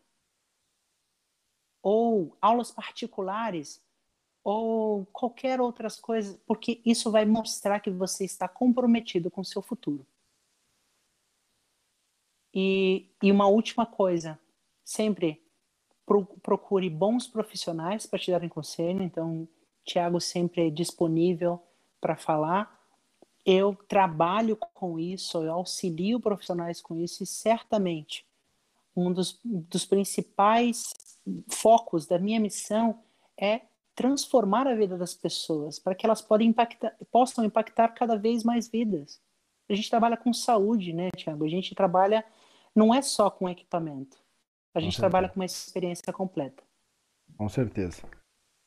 [1.82, 3.86] Ou aulas particulares
[4.44, 9.62] ou qualquer outras coisas, porque isso vai mostrar que você está comprometido com o seu
[9.62, 10.08] futuro.
[12.60, 14.40] E, e uma última coisa,
[14.84, 15.40] sempre
[16.04, 19.04] pro, procure bons profissionais para te darem conselho.
[19.04, 19.48] Então,
[19.86, 21.62] Tiago sempre é disponível
[22.02, 22.76] para falar.
[23.46, 28.26] Eu trabalho com isso, eu auxilio profissionais com isso e certamente
[28.96, 30.96] um dos, dos principais
[31.48, 33.00] focos da minha missão
[33.40, 33.62] é
[33.94, 39.22] transformar a vida das pessoas, para que elas impactar, possam impactar cada vez mais vidas.
[39.70, 41.44] A gente trabalha com saúde, né, Tiago?
[41.44, 42.26] A gente trabalha,
[42.78, 44.16] não é só com equipamento.
[44.76, 46.64] A gente trabalha com uma experiência completa.
[47.36, 48.04] Com certeza.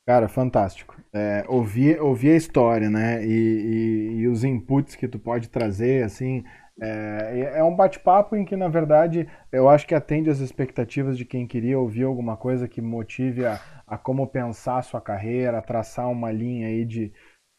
[0.07, 1.01] Cara, fantástico.
[1.13, 3.25] É, ouvir, ouvir a história, né?
[3.25, 6.45] E, e, e, os inputs que tu pode trazer, assim,
[6.83, 11.27] É, é um bate-papo em que, na verdade, eu acho que atende às expectativas de
[11.27, 15.63] quem queria ouvir alguma coisa que motive a, a como pensar a sua carreira, a
[15.63, 17.13] traçar uma linha aí de,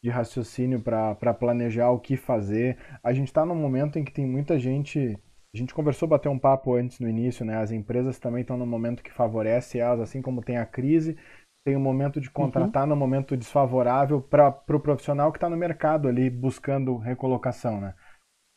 [0.03, 2.77] de raciocínio para planejar o que fazer.
[3.03, 5.17] A gente está num momento em que tem muita gente.
[5.53, 7.57] A gente conversou, bateu um papo antes no início, né?
[7.57, 11.17] As empresas também estão num momento que favorece elas, assim como tem a crise,
[11.65, 12.89] tem um momento de contratar uhum.
[12.89, 17.93] no momento desfavorável para o pro profissional que está no mercado ali buscando recolocação, né?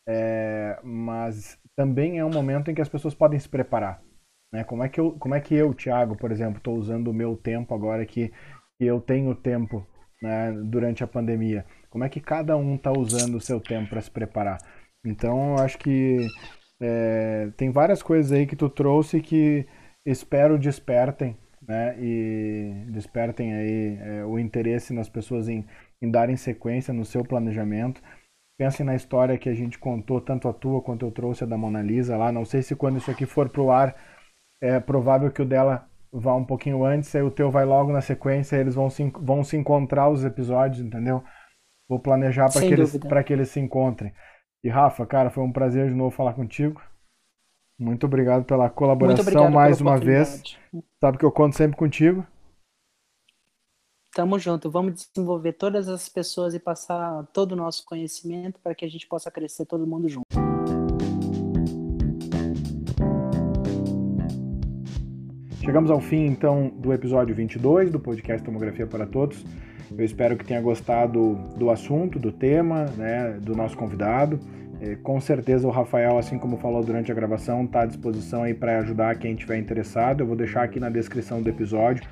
[0.06, 4.02] É, mas também é um momento em que as pessoas podem se preparar.
[4.52, 4.62] Né?
[4.62, 7.36] Como, é que eu, como é que eu, Thiago, por exemplo, estou usando o meu
[7.36, 8.28] tempo agora que,
[8.78, 9.86] que eu tenho tempo
[10.22, 11.66] né, durante a pandemia?
[11.90, 14.58] Como é que cada um está usando o seu tempo para se preparar?
[15.04, 16.26] Então, eu acho que
[16.86, 19.66] é, tem várias coisas aí que tu trouxe que
[20.04, 21.34] espero despertem,
[21.66, 21.96] né?
[21.98, 25.64] E despertem aí é, o interesse nas pessoas em,
[26.02, 28.02] em darem sequência no seu planejamento.
[28.58, 31.56] Pensem na história que a gente contou, tanto a tua quanto eu trouxe a da
[31.56, 32.30] Mona Lisa lá.
[32.30, 33.96] Não sei se quando isso aqui for pro ar,
[34.62, 38.00] é provável que o dela vá um pouquinho antes, aí o teu vai logo na
[38.00, 41.24] sequência, eles vão se, vão se encontrar os episódios, entendeu?
[41.88, 44.12] Vou planejar para que, eles, que eles se encontrem.
[44.64, 46.80] E Rafa, cara, foi um prazer de novo falar contigo.
[47.78, 50.56] Muito obrigado pela colaboração obrigado mais uma vez.
[50.98, 52.26] Sabe que eu conto sempre contigo.
[54.14, 54.70] Tamo junto.
[54.70, 59.06] Vamos desenvolver todas as pessoas e passar todo o nosso conhecimento para que a gente
[59.06, 60.24] possa crescer todo mundo junto.
[65.62, 69.44] Chegamos ao fim, então, do episódio 22 do podcast Tomografia para Todos.
[69.96, 74.40] Eu espero que tenha gostado do assunto, do tema, né, do nosso convidado.
[74.80, 78.52] É, com certeza o Rafael, assim como falou durante a gravação, está à disposição aí
[78.52, 80.20] para ajudar quem estiver interessado.
[80.20, 82.02] Eu vou deixar aqui na descrição do episódio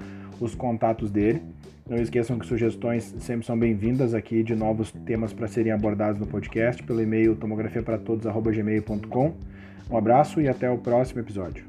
[0.40, 1.42] os contatos dele.
[1.88, 6.26] Não esqueçam que sugestões sempre são bem-vindas aqui de novos temas para serem abordados no
[6.26, 9.34] podcast pelo e-mail tomografiaparatodos.gmail.com.
[9.90, 11.64] Um abraço e até o próximo episódio.